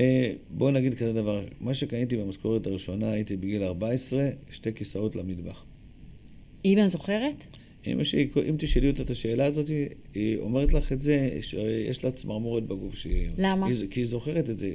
אה, 0.00 0.32
בואו 0.50 0.70
נגיד 0.70 0.94
כזה 0.94 1.12
דבר, 1.12 1.44
מה 1.60 1.74
שקניתי 1.74 2.16
במשכורת 2.16 2.66
הראשונה, 2.66 3.10
הייתי 3.10 3.36
בגיל 3.36 3.62
14, 3.62 4.28
שתי 4.50 4.74
כיסאות 4.74 5.16
למטבח. 5.16 5.64
אמא 6.64 6.88
זוכרת? 6.88 7.44
אמא 7.86 8.04
שלי, 8.04 8.28
אם 8.48 8.54
תשאלי 8.58 8.90
אותה 8.90 9.02
את 9.02 9.10
השאלה 9.10 9.44
הזאת, 9.44 9.68
היא 10.14 10.38
אומרת 10.38 10.72
לך 10.72 10.92
את 10.92 11.00
זה, 11.00 11.38
שיש 11.40 12.04
לה 12.04 12.10
צמרמורת 12.10 12.62
בגוף 12.62 12.94
שהיא... 12.94 13.28
למה? 13.38 13.66
היא, 13.66 13.76
כי 13.90 14.00
היא 14.00 14.06
זוכרת 14.06 14.50
את 14.50 14.58
זה. 14.58 14.72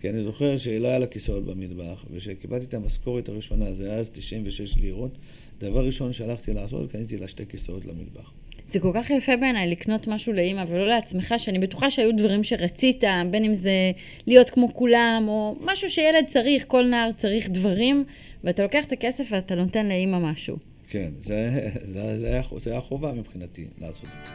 כי 0.00 0.10
אני 0.10 0.20
זוכר 0.20 0.56
שלא 0.56 0.88
היה 0.88 0.98
לה 0.98 1.06
כיסאות 1.06 1.44
במטבח, 1.44 2.04
וכשקיבלתי 2.10 2.64
את 2.64 2.74
המשכורת 2.74 3.28
הראשונה, 3.28 3.72
זה 3.72 3.84
היה 3.90 3.98
אז 3.98 4.10
96 4.10 4.76
לירות, 4.78 5.18
דבר 5.60 5.86
ראשון 5.86 6.12
שהלכתי 6.12 6.52
לעשות, 6.52 6.92
קניתי 6.92 7.16
לה 7.16 7.28
שתי 7.28 7.46
כיסאות 7.48 7.84
למטבח. 7.86 8.32
זה 8.68 8.80
כל 8.80 8.90
כך 8.94 9.10
יפה 9.10 9.36
בעיניי 9.36 9.70
לקנות 9.70 10.06
משהו 10.06 10.32
לאימא 10.32 10.64
ולא 10.68 10.86
לעצמך, 10.86 11.34
שאני 11.38 11.58
בטוחה 11.58 11.90
שהיו 11.90 12.16
דברים 12.16 12.44
שרצית, 12.44 13.04
בין 13.30 13.44
אם 13.44 13.54
זה 13.54 13.92
להיות 14.26 14.50
כמו 14.50 14.74
כולם, 14.74 15.24
או 15.28 15.56
משהו 15.60 15.90
שילד 15.90 16.26
צריך, 16.26 16.64
כל 16.66 16.86
נער 16.86 17.12
צריך 17.12 17.48
דברים, 17.48 18.04
ואתה 18.44 18.62
לוקח 18.62 18.84
את 18.84 18.92
הכסף 18.92 19.28
ואתה 19.30 19.54
נותן 19.54 19.88
לאימא 19.88 20.18
משהו. 20.18 20.71
כן, 20.92 21.10
זה, 21.18 21.68
זה, 21.92 22.18
זה, 22.18 22.26
היה, 22.26 22.42
זה 22.58 22.70
היה 22.70 22.80
חובה 22.80 23.12
מבחינתי 23.12 23.66
לעשות 23.80 24.04
את 24.20 24.24
זה. 24.24 24.30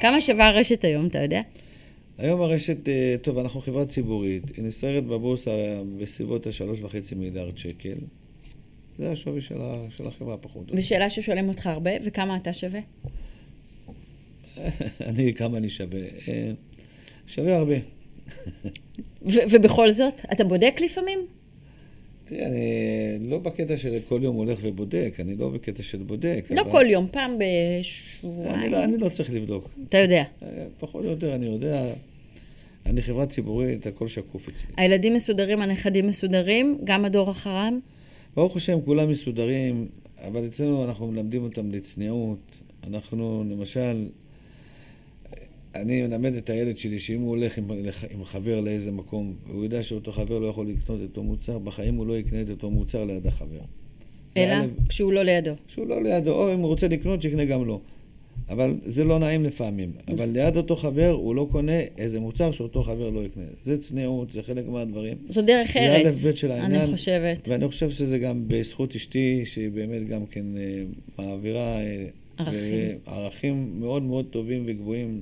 כמה 0.00 0.20
שווה 0.20 0.48
הרשת 0.48 0.84
היום, 0.84 1.06
אתה 1.06 1.18
יודע? 1.18 1.40
היום 2.18 2.40
הרשת, 2.40 2.88
אה, 2.88 3.14
טוב, 3.22 3.38
אנחנו 3.38 3.60
חברה 3.60 3.86
ציבורית, 3.86 4.56
היא 4.56 4.64
נסערת 4.64 5.04
בבורסה 5.04 5.50
בסביבות 5.98 6.46
ה-3.5 6.46 7.14
מיליארד 7.16 7.58
שקל. 7.58 7.96
זה 8.98 9.12
השווי 9.12 9.40
של, 9.40 9.60
ה, 9.60 9.86
של 9.90 10.06
החברה 10.06 10.36
פחות. 10.36 10.70
ושאלה 10.72 11.10
ששואלים 11.10 11.48
אותך 11.48 11.66
הרבה, 11.66 11.90
וכמה 12.04 12.36
אתה 12.36 12.52
שווה? 12.52 12.80
אני, 15.08 15.34
כמה 15.34 15.58
אני 15.58 15.70
שווה? 15.70 16.00
אה, 16.28 16.50
שווה 17.26 17.56
הרבה. 17.56 17.76
ובכל 19.22 19.92
זאת, 19.92 20.14
אתה 20.32 20.44
בודק 20.44 20.74
לפעמים? 20.84 21.26
תראה, 22.24 22.46
אני 23.16 23.30
לא 23.30 23.38
בקטע 23.38 23.76
של 23.76 23.98
כל 24.08 24.20
יום 24.22 24.36
הולך 24.36 24.58
ובודק, 24.62 25.14
אני 25.20 25.36
לא 25.36 25.48
בקטע 25.48 25.82
של 25.82 25.98
בודק. 25.98 26.44
לא 26.50 26.60
אבל... 26.60 26.70
כל 26.70 26.84
יום, 26.88 27.06
פעם 27.10 27.30
אני 27.30 27.80
בשבועיים. 27.80 28.72
לא, 28.72 28.84
אני 28.84 28.98
לא 28.98 29.08
צריך 29.08 29.32
לבדוק. 29.32 29.68
אתה 29.88 29.98
יודע. 29.98 30.22
אה, 30.42 30.48
פחות 30.78 31.04
או 31.04 31.10
יותר 31.10 31.34
אני 31.34 31.46
יודע. 31.46 31.92
אני 32.86 33.02
חברה 33.02 33.26
ציבורית, 33.26 33.86
הכל 33.86 34.08
שקוף 34.08 34.48
אצלי. 34.48 34.70
הילדים 34.76 35.14
מסודרים, 35.14 35.62
הנכדים 35.62 36.06
מסודרים, 36.06 36.78
גם 36.84 37.04
הדור 37.04 37.30
אחריהם. 37.30 37.80
ברוך 38.36 38.56
השם, 38.56 38.80
כולם 38.84 39.10
מסודרים, 39.10 39.88
אבל 40.26 40.46
אצלנו 40.46 40.84
אנחנו 40.84 41.06
מלמדים 41.06 41.44
אותם 41.44 41.70
לצניעות. 41.70 42.60
אנחנו, 42.86 43.44
למשל, 43.50 44.06
אני 45.74 46.02
מלמד 46.02 46.34
את 46.34 46.50
הילד 46.50 46.76
שלי 46.76 46.98
שאם 46.98 47.20
הוא 47.20 47.28
הולך 47.28 47.58
עם, 47.58 47.70
עם 48.10 48.24
חבר 48.24 48.60
לאיזה 48.60 48.92
מקום, 48.92 49.34
והוא 49.46 49.64
יודע 49.64 49.82
שאותו 49.82 50.12
חבר 50.12 50.38
לא 50.38 50.46
יכול 50.46 50.68
לקנות 50.68 51.00
את 51.00 51.08
אותו 51.08 51.22
מוצר, 51.22 51.58
בחיים 51.58 51.94
הוא 51.94 52.06
לא 52.06 52.18
יקנה 52.18 52.42
את 52.42 52.50
אותו 52.50 52.70
מוצר 52.70 53.04
ליד 53.04 53.26
החבר. 53.26 53.60
אלא 54.36 54.66
זה 54.66 54.72
כשהוא 54.88 55.12
לא 55.12 55.22
לידו. 55.22 55.52
שהוא 55.68 55.86
לא 55.86 56.02
לידו, 56.02 56.32
או 56.32 56.54
אם 56.54 56.58
הוא 56.58 56.66
רוצה 56.66 56.88
לקנות, 56.88 57.22
שיקנה 57.22 57.44
גם 57.44 57.64
לו. 57.64 57.80
אבל 58.48 58.74
זה 58.84 59.04
לא 59.04 59.18
נעים 59.18 59.44
לפעמים. 59.44 59.92
אבל 60.08 60.28
ליד 60.28 60.56
אותו 60.56 60.76
חבר, 60.76 61.10
הוא 61.10 61.34
לא 61.34 61.48
קונה 61.52 61.80
איזה 61.98 62.20
מוצר 62.20 62.52
שאותו 62.52 62.82
חבר 62.82 63.10
לא 63.10 63.20
יקנה. 63.20 63.44
זה 63.62 63.78
צניעות, 63.78 64.32
זה 64.32 64.42
חלק 64.42 64.68
מהדברים. 64.68 65.16
זו 65.28 65.42
דרך 65.42 65.72
זה 65.72 65.78
ארץ, 65.78 66.24
א' 66.26 66.28
ב' 66.28 66.34
של 66.34 66.50
העניין. 66.50 66.80
אני 66.80 66.92
חושבת. 66.92 67.48
ואני 67.48 67.68
חושב 67.68 67.90
שזה 67.90 68.18
גם 68.18 68.44
בזכות 68.48 68.94
אשתי, 68.94 69.44
שהיא 69.44 69.70
באמת 69.70 70.08
גם 70.08 70.26
כן 70.26 70.44
אה, 70.56 70.82
מעבירה 71.18 71.80
אה, 71.80 72.06
ערכים. 72.38 72.98
ערכים 73.06 73.80
מאוד 73.80 74.02
מאוד 74.02 74.26
טובים 74.30 74.62
וגבוהים 74.66 75.20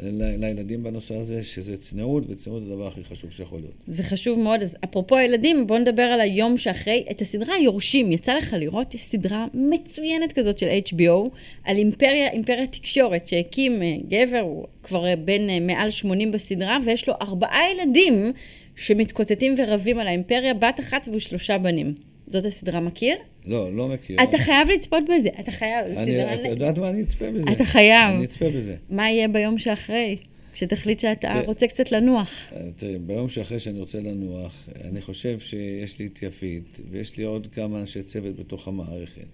לילדים 0.00 0.82
בנושא 0.82 1.14
הזה, 1.14 1.42
שזה 1.42 1.76
צניעות, 1.76 2.24
וצניעות 2.28 2.64
זה 2.64 2.72
הדבר 2.72 2.86
הכי 2.86 3.04
חשוב 3.04 3.30
שיכול 3.30 3.58
להיות. 3.58 3.74
זה 3.86 4.02
חשוב 4.02 4.38
מאוד. 4.38 4.62
אז 4.62 4.76
אפרופו 4.84 5.16
הילדים, 5.16 5.66
בואו 5.66 5.78
נדבר 5.78 6.02
על 6.02 6.20
היום 6.20 6.58
שאחרי. 6.58 7.04
את 7.10 7.20
הסדרה 7.20 7.54
היורשים, 7.54 8.12
יצא 8.12 8.34
לך 8.34 8.56
לראות? 8.58 8.94
יש 8.94 9.04
סדרה 9.04 9.46
מצוינת 9.54 10.32
כזאת 10.32 10.58
של 10.58 10.66
HBO, 10.86 11.28
על 11.64 11.76
אימפריה, 11.76 12.30
אימפריה 12.30 12.66
תקשורת, 12.66 13.28
שהקים 13.28 13.82
אה, 13.82 13.96
גבר, 14.08 14.40
הוא 14.40 14.66
כבר 14.82 15.06
אה, 15.06 15.16
בן 15.16 15.50
אה, 15.50 15.60
מעל 15.60 15.90
80 15.90 16.32
בסדרה, 16.32 16.78
ויש 16.86 17.08
לו 17.08 17.14
ארבעה 17.22 17.60
ילדים 17.72 18.32
שמתקוטטים 18.76 19.54
ורבים 19.58 19.98
על 19.98 20.06
האימפריה, 20.06 20.54
בת 20.54 20.80
אחת 20.80 21.08
ושלושה 21.12 21.58
בנים. 21.58 21.94
זאת 22.26 22.44
הסדרה, 22.44 22.80
מכיר? 22.80 23.16
לא, 23.46 23.76
לא 23.76 23.88
מכיר. 23.88 24.22
אתה 24.22 24.38
חייב 24.38 24.68
לצפות 24.68 25.04
בזה, 25.04 25.28
אתה 25.40 25.50
חייב, 25.50 25.86
אני, 25.96 26.10
יודעת 26.48 26.78
מה? 26.78 26.90
אני 26.90 27.02
אצפה 27.02 27.30
בזה. 27.30 27.52
אתה 27.52 27.64
חייב. 27.64 28.14
אני 28.14 28.24
אצפה 28.24 28.50
בזה. 28.50 28.76
מה 28.90 29.10
יהיה 29.10 29.28
ביום 29.28 29.58
שאחרי? 29.58 30.16
כשתחליט 30.52 31.00
שאתה 31.00 31.20
תראה. 31.20 31.40
רוצה 31.40 31.66
קצת 31.66 31.92
לנוח. 31.92 32.30
אה, 32.52 32.60
תראי, 32.76 32.98
ביום 32.98 33.28
שאחרי 33.28 33.60
שאני 33.60 33.80
רוצה 33.80 34.00
לנוח, 34.00 34.68
אני 34.84 35.00
חושב 35.02 35.38
שיש 35.38 35.98
לי 35.98 36.06
את 36.06 36.22
יפית, 36.22 36.80
ויש 36.90 37.16
לי 37.16 37.24
עוד 37.24 37.46
כמה 37.54 37.80
אנשי 37.80 38.02
צוות 38.02 38.36
בתוך 38.36 38.68
המערכת, 38.68 39.26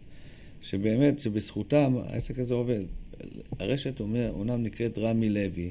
שבאמת, 0.63 1.19
שבזכותם 1.19 1.95
העסק 2.07 2.39
הזה 2.39 2.55
עובד. 2.55 2.81
הרשת 3.59 4.01
אומנם 4.01 4.63
נקראת 4.63 4.99
רמי 4.99 5.29
לוי, 5.29 5.71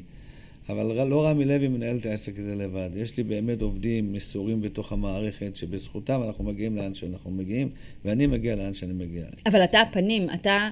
אבל 0.70 1.08
לא 1.08 1.28
רמי 1.28 1.46
לוי 1.46 1.68
מנהל 1.68 1.98
את 1.98 2.06
העסק 2.06 2.40
הזה 2.40 2.56
לבד. 2.56 2.90
יש 2.96 3.18
לי 3.18 3.24
באמת 3.24 3.62
עובדים 3.62 4.14
מסורים 4.14 4.62
בתוך 4.62 4.92
המערכת, 4.92 5.56
שבזכותם 5.56 6.22
אנחנו 6.28 6.44
מגיעים 6.44 6.78
לאן 6.78 6.94
שאנחנו 6.94 7.32
מגיעים, 7.32 7.70
ואני 8.06 8.28
מגיע 8.28 8.56
לאן 8.56 8.74
שאני 8.74 8.94
מגיע. 8.94 9.26
אבל 9.46 9.64
אתה 9.64 9.82
הפנים, 9.82 10.28
אתה... 10.34 10.70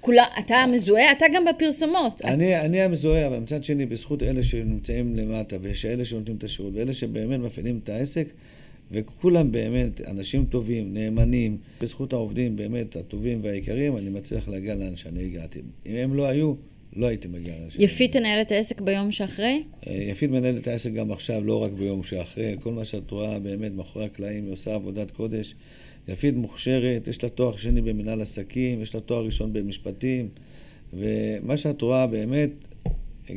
כולה, 0.00 0.24
אתה 0.38 0.56
מזוהה, 0.72 1.12
אתה 1.12 1.26
גם 1.34 1.44
בפרסומות. 1.44 2.22
אני, 2.24 2.60
אני 2.60 2.82
המזוהה, 2.82 3.26
אבל 3.26 3.38
מצד 3.38 3.64
שני, 3.64 3.86
בזכות 3.86 4.22
אלה 4.22 4.42
שנמצאים 4.42 5.16
למטה, 5.16 5.56
ואלה 5.62 6.04
שנותנים 6.04 6.36
את 6.36 6.44
השירות, 6.44 6.72
ואלה 6.74 6.92
שבאמת 6.92 7.40
מפעילים 7.40 7.80
את 7.84 7.88
העסק, 7.88 8.26
וכולם 8.90 9.52
באמת 9.52 10.00
אנשים 10.00 10.44
טובים, 10.44 10.94
נאמנים, 10.94 11.56
בזכות 11.80 12.12
העובדים 12.12 12.56
באמת 12.56 12.96
הטובים 12.96 13.40
והיקרים, 13.42 13.96
אני 13.96 14.10
מצליח 14.10 14.48
להגיע 14.48 14.74
לאן 14.74 14.96
שאני 14.96 15.24
הגעתי. 15.24 15.60
אם 15.86 15.96
הם 15.96 16.14
לא 16.14 16.26
היו, 16.26 16.54
לא 16.96 17.06
הייתי 17.06 17.28
מגיע 17.28 17.54
שאני 17.68 17.84
יפית 17.84 18.12
תנהל 18.12 18.40
את 18.40 18.52
העסק 18.52 18.80
ביום 18.80 19.12
שאחרי? 19.12 19.62
אה, 19.86 19.92
יפית 19.92 20.30
מנהלת 20.30 20.62
את 20.62 20.68
העסק 20.68 20.92
גם 20.92 21.12
עכשיו, 21.12 21.44
לא 21.44 21.62
רק 21.62 21.72
ביום 21.72 22.04
שאחרי. 22.04 22.56
כל 22.62 22.72
מה 22.72 22.84
שאת 22.84 23.10
רואה 23.10 23.38
באמת 23.38 23.72
מאחורי 23.72 24.04
הקלעים, 24.04 24.44
היא 24.44 24.52
עושה 24.52 24.74
עבודת 24.74 25.10
קודש. 25.10 25.54
יפית 26.08 26.34
מוכשרת, 26.34 27.08
יש 27.08 27.22
לה 27.22 27.28
תואר 27.28 27.56
שני 27.56 27.80
במנהל 27.80 28.20
עסקים, 28.20 28.82
יש 28.82 28.94
לה 28.94 29.00
תואר 29.00 29.24
ראשון 29.24 29.52
במשפטים, 29.52 30.28
ומה 30.92 31.56
שאת 31.56 31.82
רואה 31.82 32.06
באמת, 32.06 32.50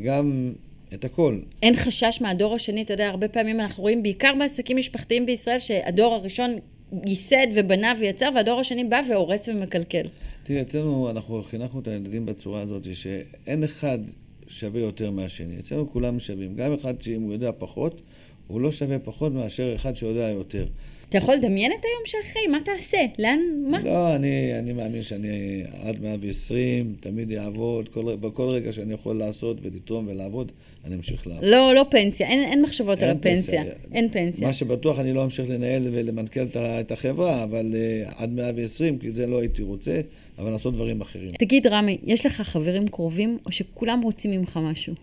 גם 0.04 0.54
את 0.94 1.06
הכל. 1.06 1.40
אין 1.64 1.76
חשש 1.76 2.20
מהדור 2.22 2.56
השני, 2.56 2.82
אתה 2.82 2.94
יודע, 2.94 3.08
הרבה 3.08 3.28
פעמים 3.28 3.60
אנחנו 3.60 3.84
רואים, 3.84 4.04
בעיקר 4.04 4.34
בעסקים 4.40 4.78
משפחתיים 4.78 5.26
בישראל, 5.26 5.60
שהדור 5.60 6.14
הראשון 6.14 6.58
ייסד 7.06 7.48
ובנה 7.56 7.94
ויצר, 8.00 8.30
והדור 8.36 8.60
השני 8.60 8.84
בא 8.84 9.02
והורס 9.10 9.48
ומקלקל. 9.48 10.06
תראי, 10.44 10.62
אצלנו 10.62 11.10
אנחנו 11.10 11.44
חינכנו 11.44 11.80
את 11.80 11.88
הילדים 11.88 12.26
בצורה 12.26 12.62
הזאת, 12.62 12.96
שאין 12.96 13.64
אחד 13.64 14.00
שווה 14.48 14.82
יותר 14.82 15.12
מהשני. 15.12 15.60
אצלנו 15.60 15.90
כולם 15.92 16.20
שווים. 16.20 16.56
גם 16.56 16.74
אחד 16.74 17.02
שאם 17.02 17.22
הוא 17.22 17.34
יודע 17.34 17.52
פחות, 17.58 18.02
הוא 18.48 18.62
לא 18.62 18.72
שווה 18.72 19.00
פחות 19.00 19.34
מאשר 19.34 19.76
אחד 19.76 19.94
שיודע 19.94 20.30
יותר. 20.30 20.66
אתה 21.14 21.22
יכול 21.24 21.36
לדמיין 21.36 21.72
את 21.72 21.86
היום 21.86 22.02
שאחרי? 22.06 22.48
מה 22.48 22.58
תעשה? 22.66 22.98
לאן? 23.20 23.40
מה? 23.68 23.80
לא, 23.84 24.16
אני, 24.16 24.60
אני 24.60 24.74
מאמין 24.74 25.04
שאני 25.04 25.64
עד 25.84 26.02
120, 26.02 26.96
תמיד 27.00 27.32
אעבוד, 27.32 27.90
כל, 27.90 28.16
בכל 28.16 28.50
רגע 28.50 28.74
שאני 28.74 28.94
יכול 28.94 29.16
לעשות 29.16 29.58
ולתרום 29.62 30.08
ולעבוד, 30.08 30.52
אני 30.86 30.96
אמשיך 30.96 31.28
לעבוד. 31.28 31.44
לא, 31.44 31.76
לא 31.76 31.86
פנסיה, 31.90 32.28
אין, 32.28 32.44
אין 32.44 32.62
מחשבות 32.62 33.02
על 33.04 33.10
אין 33.10 33.18
הפנסיה. 33.18 33.64
פנסיה. 33.64 33.80
אין 33.94 34.10
פנסיה. 34.10 34.48
מה 34.48 34.54
שבטוח, 34.54 35.00
אני 35.00 35.14
לא 35.14 35.24
אמשיך 35.24 35.50
לנהל 35.50 35.88
ולמנכ"ל 35.92 36.44
את 36.44 36.58
את 36.58 36.92
החברה, 36.92 37.44
אבל 37.44 37.74
uh, 38.08 38.14
עד 38.18 38.30
120, 38.30 39.00
כי 39.00 39.12
זה 39.12 39.28
לא 39.28 39.40
הייתי 39.40 39.62
רוצה, 39.62 40.02
אבל 40.38 40.52
לעשות 40.52 40.74
דברים 40.74 41.02
אחרים. 41.02 41.30
תגיד, 41.40 41.68
רמי, 41.68 41.98
יש 42.04 42.26
לך 42.26 42.42
חברים 42.42 42.88
קרובים, 42.88 43.38
או 43.46 43.52
שכולם 43.52 44.02
רוצים 44.02 44.32
ממך 44.32 44.60
משהו? 44.64 44.94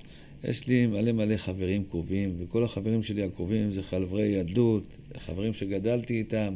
יש 0.44 0.68
לי 0.68 0.86
מלא 0.86 1.12
מלא 1.12 1.36
חברים 1.36 1.84
קרובים, 1.90 2.34
וכל 2.38 2.64
החברים 2.64 3.02
שלי 3.02 3.22
הקרובים 3.22 3.72
זה 3.72 3.82
חברי 3.82 4.22
ילדות, 4.22 4.82
חברים 5.16 5.54
שגדלתי 5.54 6.18
איתם. 6.18 6.54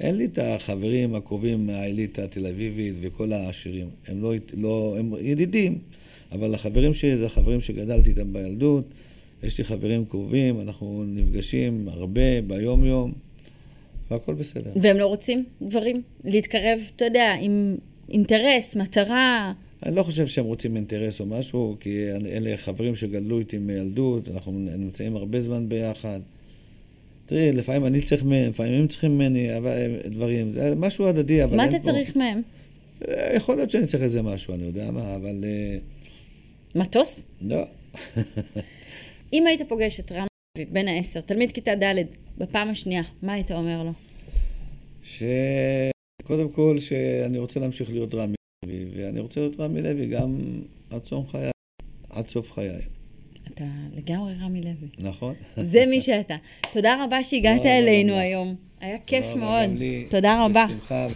אין 0.00 0.16
לי 0.16 0.24
את 0.24 0.38
החברים 0.42 1.14
הקרובים 1.14 1.66
מהאליטה 1.66 2.24
התל 2.24 2.46
אביבית 2.46 2.94
וכל 3.00 3.32
העשירים. 3.32 3.88
הם 4.06 4.22
לא, 4.22 4.34
לא 4.56 4.96
הם 4.98 5.14
ידידים, 5.20 5.78
אבל 6.32 6.54
החברים 6.54 6.94
שלי 6.94 7.16
זה 7.16 7.26
החברים 7.26 7.60
שגדלתי 7.60 8.10
איתם 8.10 8.32
בילדות. 8.32 8.84
יש 9.42 9.58
לי 9.58 9.64
חברים 9.64 10.04
קרובים, 10.04 10.60
אנחנו 10.60 11.04
נפגשים 11.06 11.88
הרבה 11.88 12.42
ביום-יום, 12.46 13.12
והכל 14.10 14.34
בסדר. 14.34 14.70
והם 14.76 14.96
לא 14.96 15.06
רוצים 15.06 15.44
דברים? 15.62 16.02
להתקרב, 16.24 16.80
אתה 16.96 17.04
יודע, 17.04 17.34
עם 17.40 17.76
אינטרס, 18.10 18.76
מטרה. 18.76 19.52
אני 19.86 19.96
לא 19.96 20.02
חושב 20.02 20.26
שהם 20.26 20.44
רוצים 20.44 20.76
אינטרס 20.76 21.20
או 21.20 21.26
משהו, 21.26 21.76
כי 21.80 22.08
אלה 22.26 22.56
חברים 22.56 22.96
שגדלו 22.96 23.38
איתי 23.38 23.58
מילדות, 23.58 24.28
אנחנו 24.28 24.52
נמצאים 24.52 25.16
הרבה 25.16 25.40
זמן 25.40 25.68
ביחד. 25.68 26.20
תראי, 27.26 27.52
לפעמים 27.52 27.86
אני 27.86 28.00
צריך 28.00 28.24
מהם, 28.24 28.48
לפעמים 28.48 28.80
הם 28.80 28.88
צריכים 28.88 29.14
ממני 29.14 29.56
אבל, 29.56 29.96
דברים, 30.06 30.50
זה 30.50 30.74
משהו 30.76 31.08
הדדי, 31.08 31.44
אבל 31.44 31.56
מה 31.56 31.64
אתה 31.64 31.78
פה... 31.78 31.84
צריך 31.84 32.16
מהם? 32.16 32.42
אה, 33.08 33.32
יכול 33.36 33.56
להיות 33.56 33.70
שאני 33.70 33.86
צריך 33.86 34.02
איזה 34.02 34.22
משהו, 34.22 34.54
אני 34.54 34.62
יודע 34.62 34.90
מה, 34.90 35.16
אבל 35.16 35.44
אה, 35.44 35.78
מטוס? 36.74 37.22
לא. 37.42 37.64
אם 39.32 39.46
היית 39.46 39.68
פוגש 39.68 40.00
את 40.00 40.10
לוי, 40.10 40.64
בן 40.64 40.88
העשר, 40.88 41.20
תלמיד 41.20 41.52
כיתה 41.52 41.74
ד', 41.74 41.94
בפעם 42.38 42.70
השנייה, 42.70 43.02
מה 43.22 43.32
היית 43.32 43.50
אומר 43.50 43.82
לו? 43.82 43.92
שקודם 45.02 46.48
כל, 46.48 46.76
שאני 46.78 47.38
רוצה 47.38 47.60
להמשיך 47.60 47.90
להיות 47.90 48.14
רמי 48.14 48.37
לוי, 48.68 49.04
ואני 49.04 49.20
רוצה 49.20 49.40
להיות 49.40 49.60
רמי 49.60 49.82
לוי 49.82 50.06
גם 50.06 50.38
עד 50.90 51.04
סוף 51.04 51.30
חיי, 51.30 51.50
עד 52.10 52.28
סוף 52.28 52.52
חיי, 52.52 52.70
אתה 53.54 53.64
לגמרי 53.94 54.32
רמי 54.40 54.60
לוי. 54.60 54.88
נכון? 54.98 55.34
זה 55.56 55.86
מי 55.86 56.00
שאתה. 56.00 56.36
תודה 56.72 57.04
רבה 57.04 57.24
שהגעת 57.24 57.66
אלינו. 57.66 58.12
היום. 58.12 58.54
היה 58.80 58.98
כיף 59.06 59.26
מאוד. 59.36 59.70
תודה 60.10 60.44
רבה. 60.44 60.66
בשמחה. 60.68 61.06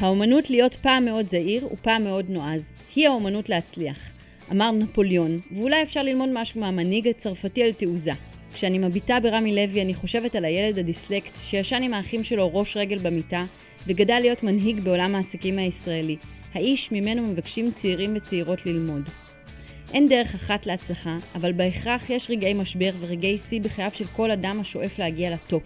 האומנות 0.00 0.50
להיות 0.50 0.74
פעם 0.74 1.04
מאוד 1.04 1.28
זהיר 1.28 1.68
ופעם 1.72 2.04
מאוד 2.04 2.30
נועז, 2.30 2.62
היא 2.96 3.08
האומנות 3.08 3.48
להצליח. 3.48 4.12
אמר 4.52 4.70
נפוליאון, 4.70 5.40
ואולי 5.56 5.82
אפשר 5.82 6.02
ללמוד 6.02 6.28
משהו 6.32 6.60
מהמנהיג 6.60 7.08
הצרפתי 7.08 7.62
על 7.62 7.72
תעוזה. 7.72 8.12
כשאני 8.52 8.78
מביטה 8.78 9.20
ברמי 9.20 9.54
לוי, 9.54 9.82
אני 9.82 9.94
חושבת 9.94 10.34
על 10.34 10.44
הילד 10.44 10.78
הדיסלקט 10.78 11.32
שישן 11.36 11.82
עם 11.82 11.94
האחים 11.94 12.24
שלו 12.24 12.54
ראש 12.54 12.76
רגל 12.76 12.98
במיטה, 12.98 13.44
וגדל 13.86 14.18
להיות 14.20 14.42
מנהיג 14.42 14.80
בעולם 14.80 15.14
העסקים 15.14 15.58
הישראלי. 15.58 16.16
האיש 16.54 16.92
ממנו 16.92 17.26
מבקשים 17.26 17.70
צעירים 17.72 18.12
וצעירות 18.16 18.66
ללמוד. 18.66 19.08
אין 19.92 20.08
דרך 20.08 20.34
אחת 20.34 20.66
להצלחה, 20.66 21.16
אבל 21.34 21.52
בהכרח 21.52 22.10
יש 22.10 22.30
רגעי 22.30 22.54
משבר 22.54 22.90
ורגעי 23.00 23.38
שיא 23.38 23.60
בחייו 23.60 23.90
של 23.94 24.06
כל 24.06 24.30
אדם 24.30 24.60
השואף 24.60 24.98
להגיע 24.98 25.30
לטופ. 25.30 25.62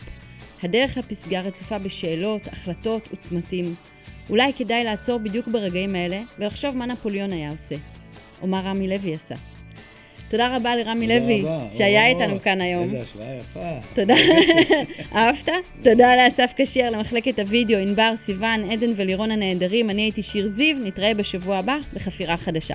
הדרך 0.62 0.96
לפסגה 0.96 1.40
רצופה 1.40 1.79
בשאלות, 1.79 2.48
החלטות 2.48 3.09
וצמתים. 3.12 3.74
אולי 4.31 4.53
כדאי 4.53 4.85
לעצור 4.85 5.18
בדיוק 5.18 5.48
ברגעים 5.48 5.94
האלה 5.94 6.22
ולחשוב 6.38 6.77
מה 6.77 6.87
נפוליאון 6.87 7.33
היה 7.33 7.50
עושה, 7.50 7.77
או 8.42 8.46
מה 8.46 8.61
רמי 8.61 8.88
לוי 8.88 9.14
עשה. 9.14 9.35
תודה 10.35 10.57
רבה 10.57 10.77
לרמי 10.77 11.07
לוי. 11.07 11.44
שהיה 11.70 12.12
או, 12.12 12.18
איתנו 12.18 12.42
כאן 12.42 12.61
היום. 12.61 12.83
איזה 12.83 13.01
השוואה 13.01 13.35
יפה. 13.40 13.61
תודה. 13.94 14.14
אהבת? 15.14 15.49
תודה 15.83 16.16
לאסף 16.16 16.53
קשייר, 16.57 16.90
למחלקת 16.90 17.38
הוידאו, 17.38 17.79
ענבר, 17.79 18.12
סיוון, 18.16 18.70
עדן 18.70 18.92
ולירון 18.97 19.31
הנהדרים. 19.31 19.90
אני 19.90 20.03
הייתי 20.03 20.23
שיר 20.23 20.47
זיו, 20.47 20.77
נתראה 20.85 21.14
בשבוע 21.14 21.57
הבא 21.57 21.77
בחפירה 21.92 22.37
חדשה. 22.37 22.75